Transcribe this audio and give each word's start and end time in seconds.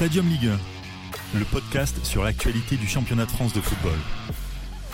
Stadium 0.00 0.26
Ligue 0.30 0.46
1, 1.34 1.38
le 1.40 1.44
podcast 1.44 2.02
sur 2.06 2.24
l'actualité 2.24 2.78
du 2.78 2.86
championnat 2.86 3.26
de 3.26 3.30
France 3.30 3.52
de 3.52 3.60
football. 3.60 3.98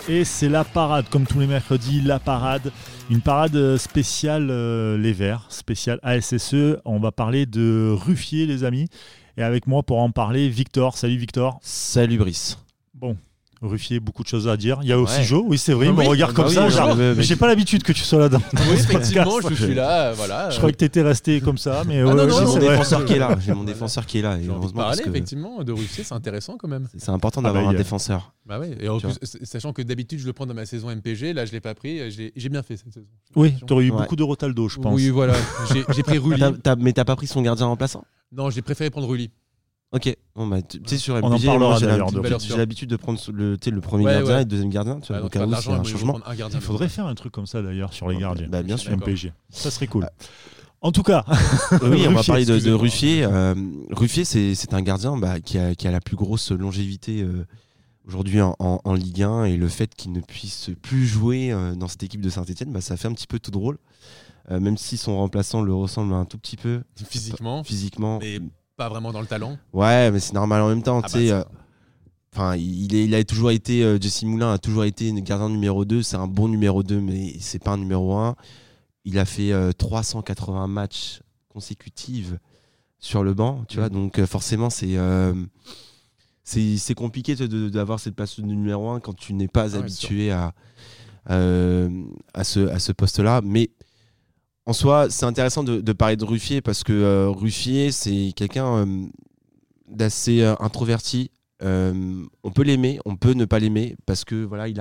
Et 0.09 0.25
c'est 0.25 0.49
la 0.49 0.65
parade, 0.65 1.07
comme 1.07 1.25
tous 1.25 1.39
les 1.39 1.47
mercredis, 1.47 2.01
la 2.01 2.19
parade. 2.19 2.73
Une 3.09 3.21
parade 3.21 3.77
spéciale 3.77 4.49
euh, 4.51 4.97
Les 4.97 5.13
Verts, 5.13 5.45
spéciale 5.47 6.01
ASSE. 6.03 6.81
On 6.83 6.99
va 6.99 7.13
parler 7.13 7.45
de 7.45 7.89
Ruffier, 7.89 8.47
les 8.47 8.65
amis. 8.65 8.89
Et 9.37 9.43
avec 9.43 9.65
moi 9.65 9.81
pour 9.81 9.99
en 9.99 10.11
parler, 10.11 10.49
Victor. 10.49 10.97
Salut 10.97 11.15
Victor. 11.15 11.57
Salut 11.61 12.17
Brice. 12.17 12.57
Bon, 12.93 13.15
Ruffier, 13.61 13.99
beaucoup 13.99 14.21
de 14.23 14.27
choses 14.27 14.47
à 14.47 14.55
dire. 14.55 14.79
Il 14.83 14.87
y 14.87 14.91
a 14.91 14.99
aussi 14.99 15.17
Ouais. 15.19 15.23
Joe, 15.23 15.43
oui 15.47 15.57
c'est 15.57 15.73
vrai, 15.73 15.87
Ah 15.87 15.89
il 15.89 15.95
me 15.95 15.99
oui, 16.01 16.07
regarde 16.07 16.31
bah 16.33 16.43
comme 16.43 16.49
oui, 16.49 16.53
ça. 16.55 16.69
genre, 16.69 16.95
oui, 16.97 17.13
mais 17.17 17.23
j'ai 17.23 17.35
pas 17.35 17.47
l'habitude 17.47 17.81
que 17.83 17.91
tu 17.91 18.01
sois 18.03 18.19
là 18.19 18.29
dans, 18.29 18.37
dans 18.37 18.61
Oui, 18.69 18.73
effectivement, 18.73 19.23
podcast. 19.25 19.55
je 19.55 19.65
suis 19.65 19.73
là, 19.73 20.13
voilà. 20.15 20.49
Je 20.51 20.57
croyais 20.57 20.73
que 20.73 20.77
tu 20.79 20.85
étais 20.85 21.01
resté 21.01 21.41
comme 21.41 21.57
ça, 21.57 21.83
mais 21.87 22.03
ouais, 22.03 22.09
non, 22.13 22.17
ouais, 22.23 22.27
non, 22.27 22.33
c'est 22.33 22.39
J'ai 22.39 22.45
mon 22.45 22.71
défenseur 22.71 23.05
qui 23.05 23.13
est 23.13 23.19
là. 23.19 23.37
J'ai 23.43 23.53
mon 23.53 23.63
défenseur 23.65 24.05
qui 24.05 24.19
est 24.19 24.21
là. 24.21 24.37
J'ai 24.41 24.51
envie 24.51 24.67
de 24.67 24.73
parler, 24.73 25.01
que 25.03 25.09
effectivement, 25.09 25.63
de 25.63 25.71
Ruffier, 25.71 26.03
c'est 26.03 26.13
intéressant 26.13 26.57
quand 26.57 26.67
même. 26.67 26.87
c'est 26.97 27.09
important 27.09 27.41
Ah 27.41 27.47
d'avoir 27.47 27.63
bah, 27.63 27.69
un 27.69 27.73
a- 27.73 27.77
défenseur. 27.77 28.33
Bah 28.45 28.59
ouais, 28.59 28.77
et 28.79 28.87
en 28.89 28.97
Tu 28.99 29.07
plus, 29.07 29.17
s- 29.21 29.37
sachant 29.43 29.73
que 29.73 29.81
d'habitude, 29.81 30.19
je 30.19 30.25
le 30.25 30.33
prends 30.33 30.45
dans 30.45 30.53
ma 30.53 30.65
saison 30.65 30.89
MPG, 30.89 31.33
là, 31.33 31.45
je 31.45 31.51
l'ai 31.51 31.59
pas 31.59 31.73
pris, 31.73 32.09
j'ai 32.11 32.31
j'ai 32.35 32.49
bien 32.49 32.61
fait 32.63 32.77
cette 32.77 32.93
saison. 32.93 33.07
Oui, 33.35 33.55
tu 33.65 33.73
aurais 33.73 33.85
eu 33.85 33.91
beaucoup 33.91 34.15
de 34.15 34.23
Rotaldo, 34.23 34.69
je 34.69 34.77
pense. 34.79 34.93
Oui, 34.95 35.09
voilà, 35.09 35.33
j'ai 35.95 36.03
pris 36.03 36.17
Rulli. 36.19 36.39
T'as- 36.39 36.51
t'as- 36.51 36.75
mais 36.75 36.93
t'as 36.93 37.05
pas 37.05 37.15
pris 37.15 37.27
son 37.27 37.41
gardien 37.41 37.65
remplaçant? 37.65 38.03
Non, 38.31 38.49
j'ai 38.49 38.61
préféré 38.61 38.89
prendre 38.89 39.07
Rulli. 39.07 39.31
Ok. 39.93 40.15
Bon, 40.35 40.47
bah, 40.47 40.61
tu 40.61 40.79
sais, 40.85 40.97
sur 40.97 41.15
On 41.15 41.19
en 41.23 41.29
MPG, 41.31 41.45
parlera 41.45 41.69
moi, 41.69 41.79
j'ai 41.79 41.85
d'ailleurs 41.85 41.97
l'habitude- 41.99 42.17
de- 42.17 42.21
Valeur 42.23 42.39
j'ai 42.39 42.47
sûre. 42.47 42.57
l'habitude 42.57 42.89
de 42.89 42.95
prendre 42.97 43.19
le, 43.31 43.57
tu 43.57 43.65
sais, 43.65 43.71
le 43.71 43.81
premier 43.81 44.03
Ouais, 44.05 44.11
gardien 44.13 44.33
ouais. 44.33 44.41
et 44.41 44.43
le 44.43 44.49
deuxième 44.49 44.69
gardien. 44.69 44.99
Tu 44.99 45.07
vois, 45.13 45.19
au 45.19 45.21
donc, 45.23 45.31
cas 45.31 45.45
où, 45.47 45.55
c'est 45.55 45.69
un 45.71 45.83
changement. 45.83 46.19
un 46.25 46.35
gardien. 46.35 46.59
Il 46.59 46.65
faudrait 46.65 46.89
faire 46.89 47.05
un 47.07 47.15
truc 47.15 47.31
comme 47.31 47.47
ça 47.47 47.61
d'ailleurs 47.61 47.93
sur 47.93 48.09
les 48.09 48.17
gardiens. 48.17 48.47
Bah, 48.49 48.63
bien 48.63 48.75
sûr. 48.77 48.91
d'accord. 48.91 49.07
MPG. 49.07 49.31
Ça 49.49 49.71
serait 49.71 49.87
cool. 49.87 50.05
Ah. 50.05 50.11
En 50.81 50.91
tout 50.91 51.03
cas, 51.03 51.25
Oui, 51.81 52.05
on 52.07 52.11
va 52.11 52.17
Ruffier, 52.19 52.27
parler 52.27 52.45
de, 52.45 52.51
de 52.51 52.55
excusez-moi. 52.55 52.81
Ruffier. 52.81 53.23
Euh, 53.23 53.55
Ruffier, 53.91 54.25
c'est 54.25 54.53
c'est 54.55 54.73
un 54.73 54.81
gardien 54.81 55.17
bah, 55.17 55.39
qui, 55.39 55.57
a, 55.57 55.73
qui 55.73 55.87
a 55.87 55.91
la 55.91 55.99
plus 56.01 56.15
grosse 56.17 56.51
longévité 56.51 57.23
euh, 57.23 57.45
aujourd'hui 58.07 58.41
en, 58.41 58.55
en- 58.59 58.79
en 58.83 58.93
Ligue 58.93 59.23
1 59.23 59.45
et 59.45 59.57
le 59.57 59.67
fait 59.69 59.95
qu'il 59.95 60.11
ne 60.11 60.19
puisse 60.19 60.69
plus 60.83 61.07
jouer 61.07 61.51
euh, 61.51 61.73
dans 61.75 61.87
cette 61.87 62.03
équipe 62.03 62.21
de 62.21 62.29
Saint-Etienne, 62.29 62.71
bah, 62.71 62.81
ça 62.81 62.95
fait 62.97 63.07
un 63.07 63.13
petit 63.13 63.25
peu 63.27 63.39
tout 63.39 63.51
drôle. 63.51 63.77
Euh, 64.51 64.59
même 64.59 64.77
si 64.77 64.97
son 64.97 65.17
remplaçant 65.17 65.61
le 65.61 65.73
ressemble 65.73 66.13
un 66.13 66.25
tout 66.25 66.37
petit 66.37 66.55
peu 66.57 66.81
Physiquement, 67.09 67.63
physiquement. 67.63 68.19
mais 68.21 68.39
pas 68.77 68.87
vraiment 68.89 69.11
dans 69.11 69.21
le 69.21 69.27
talent. 69.27 69.57
Ouais, 69.73 70.11
mais 70.11 70.19
c'est 70.19 70.33
normal 70.33 70.61
en 70.61 70.69
même 70.69 70.83
temps. 70.83 71.01
Ah 71.03 71.07
bah, 71.11 71.19
euh, 71.19 71.43
Enfin, 72.33 72.55
il, 72.55 72.93
est, 72.93 73.05
il 73.05 73.15
a 73.15 73.23
toujours 73.23 73.49
été, 73.49 73.83
euh, 73.83 73.97
Jesse 73.99 74.21
Moulin 74.23 74.53
a 74.53 74.59
toujours 74.59 74.83
été 74.85 75.07
une 75.07 75.21
gardien 75.21 75.49
numéro 75.49 75.85
2. 75.85 76.03
C'est 76.03 76.17
un 76.17 76.27
bon 76.27 76.47
numéro 76.47 76.83
2, 76.83 77.01
mais 77.01 77.35
c'est 77.39 77.57
pas 77.61 77.71
un 77.71 77.77
numéro 77.77 78.13
1. 78.15 78.35
Il 79.05 79.17
a 79.17 79.25
fait 79.25 79.51
euh, 79.51 79.71
380 79.71 80.67
matchs 80.67 81.21
consécutifs 81.49 82.33
sur 82.99 83.23
le 83.23 83.33
banc, 83.33 83.63
tu 83.67 83.77
Mm. 83.77 83.79
vois. 83.79 83.89
Donc, 83.89 84.19
euh, 84.19 84.27
forcément, 84.27 84.69
c'est. 84.69 84.97
euh, 84.97 85.33
compliqué 86.95 87.35
d'avoir 87.35 87.99
cette 87.99 88.15
place 88.15 88.39
de 88.39 88.45
numéro 88.45 88.89
1 88.89 88.99
quand 88.99 89.15
tu 89.15 89.33
n'es 89.33 89.47
pas 89.47 89.75
Ah 89.75 89.79
habitué 89.79 90.31
à, 90.31 90.53
euh, 91.31 91.89
à 92.35 92.43
ce, 92.43 92.67
à 92.69 92.77
ce 92.77 92.91
poste-là. 92.91 93.41
Mais 93.43 93.71
en 94.67 94.73
soi, 94.73 95.07
c'est 95.09 95.25
intéressant 95.25 95.63
de, 95.63 95.93
parler 95.93 96.17
de 96.17 96.25
Ruffier 96.25 96.61
parce 96.61 96.83
que 96.83 96.91
euh, 96.91 97.29
Ruffier, 97.29 97.93
c'est 97.93 98.33
quelqu'un 98.35 98.85
euh, 98.85 99.05
d'assez 99.87 100.41
euh, 100.41 100.55
introverti. 100.59 101.31
On 101.61 102.51
peut 102.53 102.63
l'aimer, 102.63 102.99
on 103.05 103.15
peut 103.15 103.31
ne 103.31 103.45
pas 103.45 103.59
l'aimer 103.59 103.95
parce 104.05 104.25
que 104.25 104.35
voilà, 104.35 104.67
il 104.67 104.77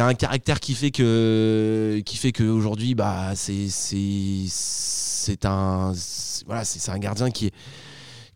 a, 0.00 0.06
un 0.06 0.14
caractère 0.14 0.60
qui 0.60 0.74
fait 0.74 0.90
que, 0.90 2.00
qui 2.06 2.32
qu'aujourd'hui, 2.32 2.94
bah, 2.94 3.34
c'est, 3.36 3.68
un, 5.44 5.92
voilà, 6.46 6.64
c'est 6.64 6.90
un 6.90 6.98
gardien 6.98 7.30
qui 7.30 7.48
est, 7.48 7.54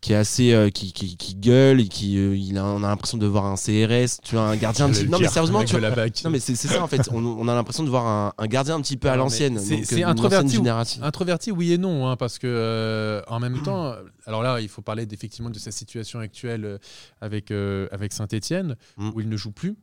qui 0.05 0.13
est 0.13 0.17
assez, 0.17 0.53
euh, 0.53 0.69
qui, 0.69 0.93
qui, 0.93 1.17
qui 1.17 1.33
gueule 1.33 1.81
et 1.81 1.87
qui, 1.87 2.19
euh, 2.19 2.37
il 2.37 2.59
a, 2.59 2.63
on 2.63 2.83
a 2.83 2.87
l'impression 2.89 3.17
de 3.17 3.25
voir 3.25 3.45
un 3.45 3.55
CRS, 3.55 4.21
tu 4.23 4.35
vois, 4.35 4.43
un 4.49 4.55
gardien. 4.55 4.85
J'allais 4.93 5.05
le 5.05 5.09
non 5.09 5.17
mais 5.17 5.27
sérieusement, 5.27 5.63
tu 5.63 5.79
vois, 5.79 5.89
non 5.89 6.29
mais 6.29 6.39
c'est 6.39 6.53
ça 6.55 6.83
en 6.83 6.87
fait. 6.87 7.09
On, 7.11 7.25
on 7.25 7.47
a 7.47 7.55
l'impression 7.55 7.83
de 7.83 7.89
voir 7.89 8.05
un, 8.05 8.31
un 8.37 8.45
gardien 8.45 8.75
un 8.75 8.81
petit 8.81 8.97
peu 8.97 9.09
à 9.09 9.15
l'ancienne. 9.15 9.57
c'est- 9.57 10.03
euh, 10.03 10.05
introverti 10.07 10.59
ou-. 10.59 10.67
Introverti, 11.01 11.51
oui 11.51 11.73
et 11.73 11.79
non, 11.79 12.07
hein, 12.07 12.17
parce 12.17 12.37
que 12.37 12.45
euh, 12.45 13.23
en 13.27 13.39
même 13.39 13.63
temps, 13.63 13.95
alors 14.27 14.43
là, 14.43 14.61
il 14.61 14.69
faut 14.69 14.83
parler 14.83 15.07
effectivement 15.11 15.49
de 15.49 15.57
sa 15.57 15.71
situation 15.71 16.19
actuelle 16.19 16.77
avec, 17.19 17.49
avec 17.49 18.13
Saint-Etienne, 18.13 18.75
Mm. 18.97 19.09
où 19.15 19.21
il 19.21 19.27
ne 19.29 19.37
joue 19.37 19.51
plus. 19.53 19.75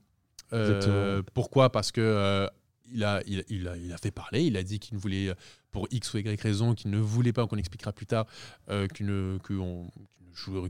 Pourquoi? 1.34 1.72
Parce 1.72 1.90
que 1.90 2.48
il, 2.92 3.04
a, 3.04 3.96
fait 4.00 4.10
parler, 4.10 4.44
il 4.44 4.56
a 4.56 4.62
dit 4.62 4.78
qu'il 4.78 4.96
ne 4.96 5.00
voulait, 5.00 5.28
euh, 5.28 5.34
pour 5.70 5.88
X 5.90 6.12
ou 6.14 6.18
Y 6.18 6.40
raison, 6.40 6.74
qu'il 6.74 6.90
ne 6.90 6.98
voulait 6.98 7.32
pas, 7.32 7.46
qu'on 7.46 7.56
expliquera 7.56 7.92
plus 7.92 8.06
tard, 8.06 8.26
euh, 8.68 8.86
qu'il 8.88 9.06
ne, 9.06 9.38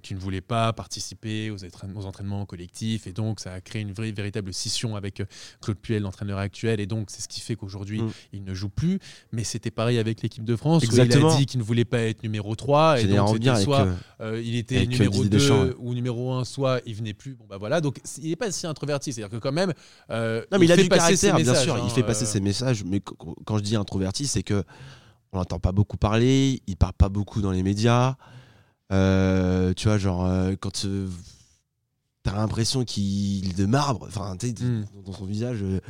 qu'il 0.03 0.17
ne 0.17 0.21
ne 0.21 0.25
voulait 0.25 0.41
pas 0.41 0.73
participer 0.73 1.51
aux, 1.51 1.65
entraînements- 1.65 2.01
aux 2.01 2.07
entraînements 2.07 2.47
collectifs, 2.47 3.07
et 3.07 3.13
donc 3.13 3.41
ça 3.41 3.53
a 3.55 3.61
créé 3.61 3.83
une 3.83 3.93
vraie, 3.93 4.13
véritable 4.13 4.53
scission 4.53 4.95
avec 4.97 5.21
euh, 5.21 5.25
Claude 5.61 5.79
Puel, 5.79 6.03
l'entraîneur 6.03 6.39
actuel, 6.39 6.81
et 6.81 6.87
donc 6.87 7.11
c'est 7.11 7.21
ce 7.23 7.29
qui 7.29 7.41
fait 7.41 7.57
qu'aujourd'hui, 7.57 8.03
Mm. 8.03 8.11
il 8.33 8.45
ne 8.45 8.55
joue 8.55 8.69
plus. 8.69 8.99
Mais 9.33 9.45
c'était 9.45 9.71
pareil 9.71 9.99
avec 9.99 10.23
l'équipe 10.23 10.45
de 10.45 10.57
France, 10.57 10.83
où 10.83 10.87
Exactement. 10.87 11.31
il 11.31 11.35
a 11.35 11.37
dit 11.39 11.47
qu'il 11.47 11.59
ne 11.61 11.65
voulait 11.65 11.85
pas 11.85 11.99
être 12.01 12.23
numéro 12.23 12.55
3, 12.55 13.01
et 13.01 13.05
donc 13.07 13.29
c'était 13.35 13.57
soit 13.63 13.81
euh, 13.87 13.95
euh, 14.21 14.43
il 14.45 14.57
était 14.57 14.87
numéro 14.87 15.13
Didier 15.13 15.29
2 15.31 15.39
Deschamps, 15.39 15.63
ouais. 15.65 15.75
ou 15.79 15.95
numéro 15.95 16.33
1, 16.33 16.45
soit 16.45 16.81
il 16.87 16.95
venait 16.95 17.15
plus. 17.15 17.35
Bon 17.35 17.45
bah 17.49 17.57
voilà, 17.59 17.81
donc 17.81 18.01
il 18.23 18.29
n'est 18.29 18.37
pas 18.37 18.51
si 18.53 18.67
introverti, 18.67 19.13
c'est-à-dire 19.13 19.39
que 19.39 19.43
quand 19.43 19.53
même, 19.53 19.73
euh, 20.11 20.45
Non 20.53 20.59
mais 20.59 20.67
il, 20.67 20.73
a 20.73 20.77
fait 20.77 20.83
du 20.85 20.89
passer 20.89 21.17
ses 21.17 21.27
caractère, 21.29 21.45
bien 21.45 21.53
messages, 21.53 21.65
sûr. 21.65 21.75
hein, 21.77 21.83
il 21.85 21.91
fait 21.91 22.03
passer 22.03 22.27
ses 22.27 22.41
messages. 22.41 22.85
Mais 22.85 23.01
qu- 23.01 23.15
quand 23.45 23.59
je 23.59 23.63
dis 23.63 23.77
introverti, 23.77 24.27
c'est 24.27 24.43
que 24.43 24.63
on 25.33 25.39
n'entend 25.39 25.59
pas 25.59 25.73
beaucoup 25.73 25.97
parler. 25.97 26.61
Il 26.67 26.77
parle 26.77 26.93
pas 26.93 27.09
beaucoup 27.09 27.41
dans 27.41 27.53
les 27.53 27.63
médias. 27.63 28.17
Euh, 28.93 29.73
tu 29.75 29.89
vois, 29.89 29.99
genre 29.99 30.25
euh, 30.27 30.55
quand 30.61 30.85
euh, 30.85 31.09
t'as 32.23 32.35
l'impression 32.37 32.85
qu'il 32.85 33.49
est 33.51 33.57
de 33.59 33.67
marbre. 33.67 34.07
Enfin, 34.07 34.37
tu 34.39 34.49
sais, 34.49 34.55
Mm. 34.65 34.85
dans 35.05 35.13
son 35.13 35.25
visage. 35.27 35.59
euh, 35.63 35.81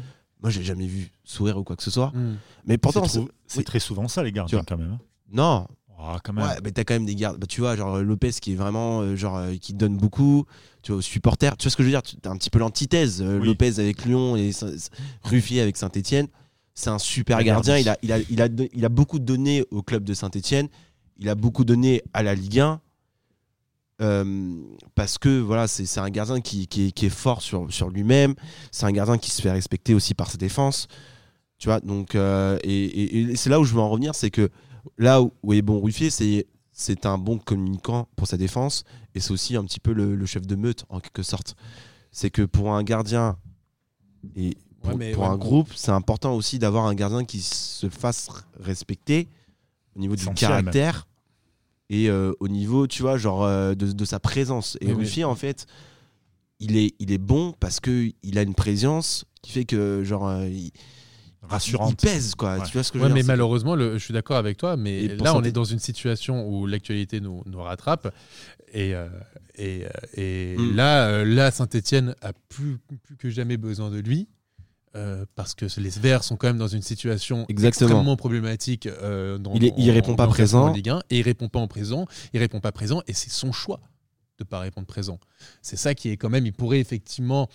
moi, 0.41 0.51
j'ai 0.51 0.63
jamais 0.65 0.87
vu 0.87 1.11
sourire 1.25 1.57
ou 1.59 1.65
quoi 1.65 1.77
que 1.77 1.83
ce 1.85 1.91
soit. 1.91 2.09
hmm. 2.15 2.37
Mais 2.67 2.77
pourtant, 2.79 3.05
c'est 3.07 3.21
oui. 3.59 3.65
très 3.65 3.79
souvent 3.79 4.09
ça, 4.09 4.23
les 4.25 4.33
gardiens, 4.33 4.63
quand 4.67 4.77
même. 4.77 4.93
hein. 4.95 5.01
non. 5.33 5.67
Ah, 6.05 6.19
quand 6.25 6.33
même. 6.33 6.45
Ouais, 6.45 6.57
mais 6.65 6.73
t'as 6.73 6.83
quand 6.83 6.95
même 6.95 7.07
des 7.07 7.15
gardes. 7.15 7.39
Bah, 7.39 7.47
tu 7.47 7.61
vois, 7.61 7.77
genre 7.77 7.99
Lopez 7.99 8.33
qui 8.33 8.53
est 8.55 8.57
vraiment, 8.57 9.03
euh, 9.03 9.15
genre, 9.15 9.37
euh, 9.37 9.55
qui 9.55 9.73
donne 9.73 9.97
beaucoup. 9.97 10.47
Tu 10.83 10.91
vois, 10.91 10.99
aux 10.99 11.01
supporters. 11.03 11.57
Tu 11.57 11.65
vois 11.65 11.71
ce 11.71 11.77
que 11.77 11.85
je 11.85 11.87
veux 11.89 11.93
dire? 11.93 12.03
Tu- 12.03 12.17
T'as 12.17 12.31
un 12.31 12.37
petit 12.37 12.51
peu 12.51 12.59
l'antithèse. 12.59 13.23
euh, 13.23 13.39
Oui. 13.39 13.47
Lopez 13.47 13.79
avec 13.79 14.05
Lyon 14.05 14.35
et 14.37 14.51
Ruffier 15.23 15.61
avec 15.61 15.77
Saint-Etienne. 15.77 16.27
C'est 16.75 16.91
un 16.91 16.99
super 16.99 17.41
gardien. 17.45 17.81
Gardie. 17.81 17.83
Il 18.03 18.11
a, 18.13 18.19
il, 18.19 18.41
a, 18.43 18.49
il, 18.49 18.63
a, 18.63 18.67
il 18.75 18.85
a 18.85 18.89
beaucoup 18.89 19.21
donné 19.21 19.65
au 19.71 19.83
club 19.83 20.03
de 20.03 20.13
Saint-Etienne. 20.13 20.67
Il 21.19 21.29
a 21.29 21.37
beaucoup 21.37 21.65
donné 21.65 22.03
à 22.13 22.25
la 22.25 22.35
Ligue 22.35 22.59
1. 22.59 22.81
Euh, 24.01 24.55
parce 24.95 25.19
que 25.19 25.41
voilà, 25.41 25.69
c'est 25.69 25.99
un 26.01 26.11
gardien 26.11 26.41
qui, 26.41 26.67
qui, 26.67 26.87
est, 26.89 26.93
qui 26.93 27.07
est 27.07 27.11
fort 27.11 27.43
sur, 27.43 27.73
sur 27.73 27.91
lui-même. 27.91 28.35
C'est 28.71 28.87
un 28.87 28.93
gardien 28.93 29.19
qui 29.19 29.31
se 29.31 29.41
fait 29.43 29.51
respecter 29.53 29.95
aussi 29.95 30.15
par 30.15 30.31
sa 30.31 30.39
défense. 30.39 30.89
Tu 31.59 31.69
vois, 31.69 31.81
donc, 31.81 32.15
euh, 32.15 32.59
et, 32.65 32.85
et- 32.85 33.21
et 33.31 33.37
c'est 33.37 33.51
là 33.51 33.61
où 33.61 33.65
je 33.65 33.73
veux 33.75 33.81
en 33.81 33.89
revenir, 33.91 34.15
c'est 34.15 34.31
que 34.31 34.51
là 34.99 35.23
où, 35.23 35.33
où 35.45 35.53
est 35.53 35.63
bon 35.63 35.81
Ruffier, 35.81 36.11
c'est 36.11 36.47
c'est 36.75 37.05
un 37.07 37.19
bon 37.19 37.39
communicant 37.39 38.09
pour 38.17 38.27
sa 38.27 38.39
défense 38.39 38.83
et 39.15 39.21
c'est 39.21 39.31
aussi 39.31 39.57
un 39.57 39.65
petit 39.65 39.79
peu 39.79 39.93
le, 39.93 40.17
le 40.17 40.27
chef 40.27 40.47
de 40.47 40.57
meute 40.57 40.85
en 40.89 41.01
quelque 41.01 41.23
sorte. 41.23 41.55
C'est 42.11 42.31
que 42.31 42.43
pour 42.43 42.75
un 42.75 42.83
gardien 42.83 43.37
et 44.35 44.57
pour, 44.81 44.91
Ouais, 44.93 44.97
mais- 44.97 45.13
pour 45.13 45.23
ouais. 45.25 45.29
un 45.29 45.37
groupe, 45.37 45.69
c'est 45.77 45.93
important 45.93 46.35
aussi 46.35 46.59
d'avoir 46.59 46.87
un 46.87 46.95
gardien 46.95 47.25
qui 47.25 47.41
se 47.43 47.89
fasse 47.91 48.29
respecter 48.59 49.29
au 49.95 50.01
niveau 50.01 50.17
du 50.17 50.25
caractère 50.35 51.07
et 51.95 52.09
euh, 52.09 52.33
au 52.41 52.49
niveau, 52.49 52.87
tu 52.87 53.03
vois, 53.03 53.19
genre 53.19 53.45
euh, 53.45 53.75
de, 53.75 53.93
de 53.93 54.05
sa 54.07 54.19
présence. 54.19 54.79
Et 54.81 54.87
Oui, 54.87 54.93
oui. 54.93 54.99
Ruffier, 55.01 55.25
en 55.25 55.35
fait, 55.35 55.67
il 56.59 56.77
est, 56.77 56.95
il 56.99 57.13
est 57.13 57.19
bon 57.19 57.55
parce 57.61 57.81
que 57.81 58.11
il 58.23 58.39
a 58.39 58.43
une 58.43 58.55
présence 58.55 59.25
qui 59.43 59.53
fait 59.53 59.65
que 59.67 60.03
genre 60.03 60.27
euh, 60.29 60.49
il, 60.49 60.71
Rassurante. 61.43 61.91
il 62.03 62.07
pèse 62.07 62.35
quoi. 62.37 62.57
Ouais. 62.59 62.65
Tu 62.67 62.73
vois 62.75 62.83
ce 62.85 62.93
que 62.93 62.99
je 62.99 63.03
veux 63.05 63.09
mais 63.11 63.21
dire 63.21 63.27
malheureusement, 63.27 63.75
le- 63.75 63.99
je 63.99 64.05
suis 64.05 64.15
d'accord 64.15 64.37
avec 64.37 64.57
toi, 64.57 64.77
mais 64.77 65.09
là, 65.09 65.35
on 65.35 65.41
Saint- 65.41 65.43
est 65.43 65.53
dans 65.53 65.65
une 65.65 65.81
situation 65.81 66.49
où 66.49 66.67
l'actualité 66.67 67.21
nous, 67.21 67.43
nous 67.47 67.61
rattrape. 67.61 68.15
Et, 68.73 68.95
euh, 68.95 69.09
et, 69.57 69.85
et 70.15 70.57
Mm. 70.57 70.77
là, 70.77 71.09
euh, 71.09 71.25
là 71.27 71.51
Saint-Etienne 71.51 72.15
a 72.23 72.33
plus, 72.49 72.79
plus 73.03 73.17
que 73.17 73.29
jamais 73.29 73.57
besoin 73.59 73.91
de 73.91 73.99
lui. 73.99 74.29
Euh, 74.95 75.25
parce 75.35 75.55
que 75.55 75.67
les 75.81 75.89
Verts 75.91 76.23
sont 76.25 76.37
quand 76.37 76.47
même 76.49 76.59
dans 76.59 76.69
une 76.69 76.83
situation 76.83 77.47
Exactement. 77.49 77.89
extrêmement 77.91 78.17
problématique. 78.17 78.87
euh, 78.87 79.39
dans- 79.39 79.55
Il 79.55 79.65
est- 79.65 79.75
il 79.79 79.91
en- 79.91 79.95
répond 79.95 80.15
pas 80.17 80.25
classement 80.27 80.35
présent. 80.35 80.69
en 80.69 80.73
Ligue 80.73 80.89
1, 80.91 81.03
et 81.11 81.19
il 81.19 81.23
répond 81.23 81.49
pas 81.49 81.61
en 81.61 81.69
présent. 81.69 82.07
Il 82.35 82.41
répond 82.41 82.61
pas 82.61 82.73
présent 82.73 83.03
et 83.07 83.13
c'est 83.15 83.31
son 83.31 83.53
choix 83.53 83.81
de 84.39 84.45
pas 84.45 84.59
répondre 84.61 84.87
présent. 84.87 85.19
C'est 85.61 85.77
ça 85.77 85.95
qui 85.95 86.09
est 86.11 86.17
quand 86.17 86.31
même. 86.31 86.47
Il 86.47 86.53
pourrait 86.53 86.81
effectivement 86.81 87.49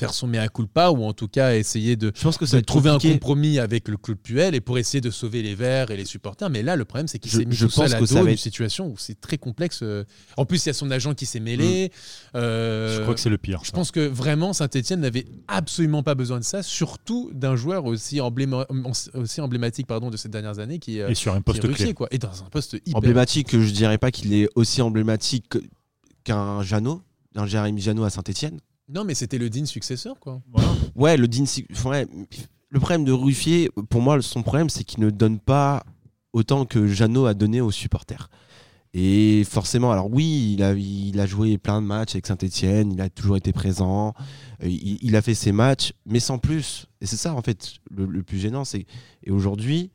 faire 0.00 0.14
son 0.14 0.26
mea 0.26 0.48
culpa 0.48 0.90
ou 0.90 1.04
en 1.04 1.12
tout 1.12 1.28
cas 1.28 1.54
essayer 1.54 1.94
de, 1.96 2.10
Je 2.16 2.22
pense 2.22 2.36
que 2.38 2.46
ça 2.46 2.56
de 2.58 2.64
trouver 2.64 2.90
un 2.90 2.98
compromis 2.98 3.58
avec 3.58 3.86
le 3.88 3.96
Claude 3.96 4.18
Puel 4.18 4.54
et 4.54 4.60
pour 4.60 4.78
essayer 4.78 5.00
de 5.00 5.10
sauver 5.10 5.42
les 5.42 5.54
Verts 5.54 5.90
et 5.90 5.96
les 5.96 6.04
supporters. 6.04 6.50
Mais 6.50 6.62
là, 6.62 6.74
le 6.74 6.84
problème, 6.84 7.06
c'est 7.06 7.18
qu'il 7.18 7.30
s'est 7.30 7.44
mis 7.44 7.54
je 7.54 7.66
tout 7.66 7.70
seul 7.72 7.92
à 7.94 8.00
dos 8.00 8.06
d'une 8.06 8.28
être- 8.28 8.38
situation 8.38 8.86
où 8.88 8.96
c'est 8.98 9.20
très 9.20 9.36
complexe. 9.38 9.80
euh. 9.82 10.04
En 10.36 10.44
plus, 10.46 10.64
il 10.64 10.68
y 10.68 10.70
a 10.70 10.72
son 10.72 10.90
agent 10.90 11.14
qui 11.14 11.26
s'est 11.26 11.38
mêlé. 11.40 11.92
Euh, 12.34 12.96
Je 12.96 13.02
crois 13.02 13.14
que 13.14 13.20
c'est 13.20 13.28
le 13.30 13.38
pire. 13.38 13.60
je 13.62 13.68
ça. 13.68 13.72
pense 13.72 13.90
que 13.90 14.00
vraiment 14.00 14.52
Saint-Etienne 14.52 15.00
n'avait 15.00 15.26
absolument 15.48 16.02
pas 16.02 16.14
besoin 16.14 16.38
de 16.38 16.44
ça, 16.44 16.62
surtout 16.62 17.30
d'un 17.34 17.56
joueur 17.56 17.84
aussi, 17.84 18.16
embléma- 18.20 18.66
aussi 19.14 19.40
emblématique 19.40 19.86
pardon, 19.86 20.10
de 20.10 20.16
ces 20.16 20.28
dernières 20.28 20.58
années 20.58 20.78
qui, 20.78 21.00
euh, 21.00 21.08
Et 21.08 21.14
sur 21.14 21.32
un 21.32 21.36
qui 21.42 21.50
est 21.50 21.60
poste 21.60 21.74
clé. 21.74 21.94
quoi. 21.94 22.08
Et 22.10 22.18
dans 22.18 22.42
un 22.42 22.48
poste 22.50 22.74
hyper. 22.74 22.96
emblématique, 22.96 23.48
je 23.58 23.70
dirais 23.70 23.98
pas 23.98 24.10
qu'il 24.10 24.32
est 24.34 24.48
aussi 24.54 24.80
emblématique 24.82 25.48
que- 25.50 25.62
qu'un 26.24 26.62
Jeannot, 26.62 27.02
un 27.36 27.46
Jérémy 27.46 27.80
Jeannot 27.80 28.04
à 28.04 28.10
Saint-Etienne. 28.10 28.60
Non, 28.92 29.04
mais 29.04 29.14
c'était 29.14 29.38
le 29.38 29.48
digne 29.48 29.66
successeur, 29.66 30.18
quoi. 30.18 30.42
Ouais, 30.96 31.16
le 31.16 31.28
Dean, 31.28 31.46
Si- 31.46 31.66
ouais, 31.84 32.06
le 32.70 32.80
problème 32.80 33.04
de 33.04 33.12
Ruffier, 33.12 33.70
pour 33.88 34.00
moi, 34.02 34.20
son 34.20 34.42
problème, 34.42 34.68
c'est 34.68 34.84
qu'il 34.84 35.00
ne 35.00 35.10
donne 35.10 35.38
pas 35.38 35.84
autant 36.32 36.64
que 36.64 36.86
Jeannot 36.86 37.26
a 37.26 37.34
donné 37.34 37.60
aux 37.60 37.70
supporters. 37.70 38.30
Et 38.92 39.44
forcément, 39.44 39.92
alors 39.92 40.10
oui, 40.10 40.54
il 40.54 40.62
a, 40.64 40.72
il 40.74 41.20
a 41.20 41.26
joué 41.26 41.56
plein 41.58 41.80
de 41.80 41.86
matchs 41.86 42.16
avec 42.16 42.26
Saint-Etienne, 42.26 42.90
il 42.92 43.00
a 43.00 43.08
toujours 43.08 43.36
été 43.36 43.52
présent, 43.52 44.14
euh, 44.64 44.66
il, 44.68 44.98
il 45.02 45.14
a 45.14 45.22
fait 45.22 45.34
ses 45.34 45.52
matchs, 45.52 45.92
mais 46.06 46.18
sans 46.18 46.38
plus. 46.38 46.86
Et 47.00 47.06
c'est 47.06 47.16
ça, 47.16 47.34
en 47.34 47.42
fait, 47.42 47.74
le, 47.90 48.06
le 48.06 48.22
plus 48.24 48.38
gênant. 48.38 48.64
c'est 48.64 48.86
Et 49.22 49.30
aujourd'hui, 49.30 49.90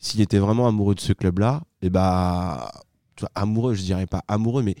s'il 0.00 0.20
était 0.20 0.38
vraiment 0.38 0.66
amoureux 0.66 0.96
de 0.96 1.00
ce 1.00 1.12
club-là, 1.12 1.62
et 1.82 1.90
bah, 1.90 2.72
tu 3.14 3.20
vois, 3.20 3.30
amoureux, 3.36 3.74
je 3.74 3.82
dirais 3.82 4.06
pas 4.06 4.24
amoureux, 4.26 4.64
mais 4.64 4.74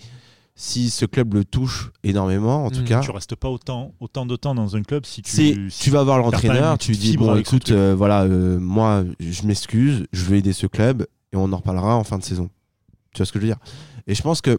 si 0.56 0.88
ce 0.90 1.04
club 1.04 1.34
le 1.34 1.44
touche 1.44 1.90
énormément, 2.04 2.64
en 2.66 2.70
tout 2.70 2.80
Mm, 2.82 2.84
cas, 2.84 3.00
Tu 3.00 3.10
restes 3.10 3.34
pas 3.34 3.48
autant, 3.50 3.92
autant 4.00 4.24
de 4.24 4.36
temps 4.36 4.54
dans 4.54 4.76
un 4.76 4.82
club 4.82 5.04
si 5.04 5.22
tu. 5.22 5.30
c'est 5.32 5.56
si- 5.68 5.82
tu 5.82 5.90
vas 5.90 6.04
voir 6.04 6.18
l'entraîneur, 6.18 6.78
tu 6.78 6.92
dis 6.92 7.16
bon 7.16 7.36
écoute 7.36 7.70
euh, 7.72 7.94
voilà 7.96 8.22
euh, 8.22 8.58
moi 8.60 9.04
je 9.18 9.42
m'excuse, 9.46 10.06
je 10.12 10.24
veux 10.24 10.36
aider 10.36 10.52
ce 10.52 10.66
club 10.68 11.06
et 11.32 11.36
on 11.36 11.52
en 11.52 11.56
reparlera 11.56 11.96
en 11.96 12.04
fin 12.04 12.18
de 12.18 12.22
saison. 12.24 12.50
Tu 13.12 13.18
vois 13.18 13.26
ce 13.26 13.32
que 13.32 13.38
je 13.40 13.44
veux 13.46 13.48
dire? 13.50 13.58
Et 14.06 14.14
je 14.14 14.22
pense 14.22 14.40
que 14.40 14.58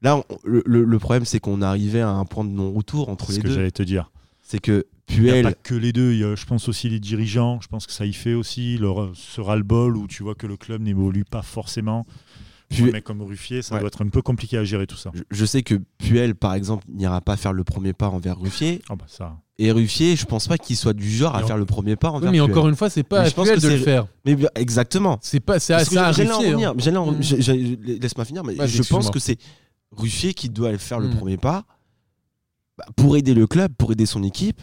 là 0.00 0.16
on- 0.16 0.24
le, 0.44 0.62
le- 0.66 0.98
problème 0.98 1.24
c'est 1.26 1.38
qu'on 1.40 1.60
arrivait 1.60 2.00
à 2.00 2.08
un 2.10 2.24
point 2.24 2.44
de 2.44 2.50
non-retour 2.50 3.10
entre 3.10 3.26
C'est 3.26 3.32
les 3.32 3.36
ce 3.36 3.42
que 3.42 3.48
deux. 3.48 3.54
j'allais 3.54 3.70
te 3.70 3.82
dire. 3.82 4.10
C'est 4.42 4.58
que 4.58 4.86
Il 5.10 5.22
n'y 5.22 5.30
a 5.30 5.42
pas 5.42 5.50
Puel 5.50 5.54
que 5.62 5.74
les 5.74 5.92
deux. 5.92 6.12
Il 6.12 6.18
y 6.20 6.24
a, 6.24 6.34
je 6.34 6.44
pense 6.46 6.68
aussi 6.68 6.88
les 6.88 6.98
dirigeants. 7.00 7.60
Je 7.60 7.68
pense 7.68 7.86
que 7.86 7.92
ça 7.92 8.06
y 8.06 8.12
fait 8.12 8.34
aussi 8.34 8.78
le, 8.78 8.88
ce 9.14 9.40
ras-le-bol 9.40 9.96
où 9.96 10.06
tu 10.08 10.22
vois 10.22 10.34
que 10.34 10.46
le 10.46 10.56
club 10.56 10.82
n'évolue 10.82 11.24
pas 11.24 11.42
forcément. 11.42 12.06
Mec 12.92 13.04
comme 13.04 13.22
Ruffier, 13.22 13.62
ça 13.62 13.74
Ouais. 13.74 13.80
doit 13.80 13.88
être 13.88 14.02
un 14.04 14.08
peu 14.08 14.22
compliqué 14.22 14.56
à 14.56 14.64
gérer 14.64 14.86
tout 14.86 14.96
ça. 14.96 15.10
je, 15.14 15.22
je 15.30 15.44
sais 15.44 15.62
que 15.62 15.74
Puel 15.98 16.34
par 16.34 16.54
exemple 16.54 16.84
n'ira 16.88 17.20
pas 17.20 17.36
faire 17.36 17.52
le 17.52 17.64
premier 17.64 17.92
pas 17.92 18.08
envers 18.08 18.38
Ruffier 18.38 18.80
Ah 18.88 18.94
bah 18.96 19.06
ça. 19.08 19.38
et 19.58 19.72
Ruffier 19.72 20.14
je 20.16 20.24
pense 20.24 20.46
pas 20.46 20.56
qu'il 20.56 20.76
soit 20.76 20.92
du 20.92 21.10
genre 21.10 21.34
à 21.34 21.40
Mais 21.40 21.46
faire 21.48 21.56
le 21.58 21.64
premier 21.66 21.96
pas 21.96 22.10
Oui, 22.10 22.16
envers 22.16 22.30
mais 22.32 22.38
Puel. 22.38 22.50
encore 22.50 22.68
une 22.68 22.76
fois, 22.76 22.88
c'est 22.88 23.02
pas 23.02 23.20
Mais 23.22 23.26
à 23.26 23.28
je 23.30 23.34
pense 23.34 23.46
Puel 23.48 23.60
que 23.60 23.66
de 23.66 23.70
le 23.72 23.78
faire. 23.78 24.06
Mais 24.24 24.36
exactement. 24.54 25.18
C'est 25.20 25.40
pas, 25.40 25.58
c'est 25.58 25.74
à, 25.74 25.78
à 25.78 26.12
Ruffier, 26.12 26.64
hein. 26.64 26.74
Mm. 26.74 28.00
Laisse-moi 28.00 28.24
finir, 28.24 28.44
mais 28.44 28.54
je 28.66 28.82
pense 28.82 29.10
que 29.10 29.18
c'est 29.18 29.36
Ruffier 29.92 30.34
qui 30.34 30.48
doit 30.48 30.76
faire 30.78 31.00
le 31.00 31.08
Mm. 31.08 31.16
premier 31.16 31.36
pas 31.36 31.64
bah, 32.78 32.84
pour 32.96 33.16
aider 33.16 33.34
le 33.34 33.46
club, 33.46 33.72
pour 33.76 33.90
aider 33.92 34.06
son 34.06 34.22
équipe. 34.22 34.62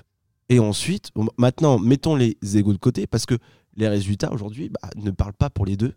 Et 0.50 0.60
ensuite, 0.60 1.10
bon, 1.14 1.28
maintenant, 1.38 1.78
mettons 1.78 2.16
les 2.16 2.38
égaux 2.56 2.72
de 2.72 2.78
côté 2.78 3.06
parce 3.06 3.26
que 3.26 3.36
les 3.76 3.90
résultats 3.90 4.32
aujourd'hui 4.32 4.70
bah, 4.70 4.90
ne 4.96 5.12
parlent 5.12 5.34
pas 5.34 5.50
pour 5.50 5.66
les 5.66 5.76
deux, 5.76 5.94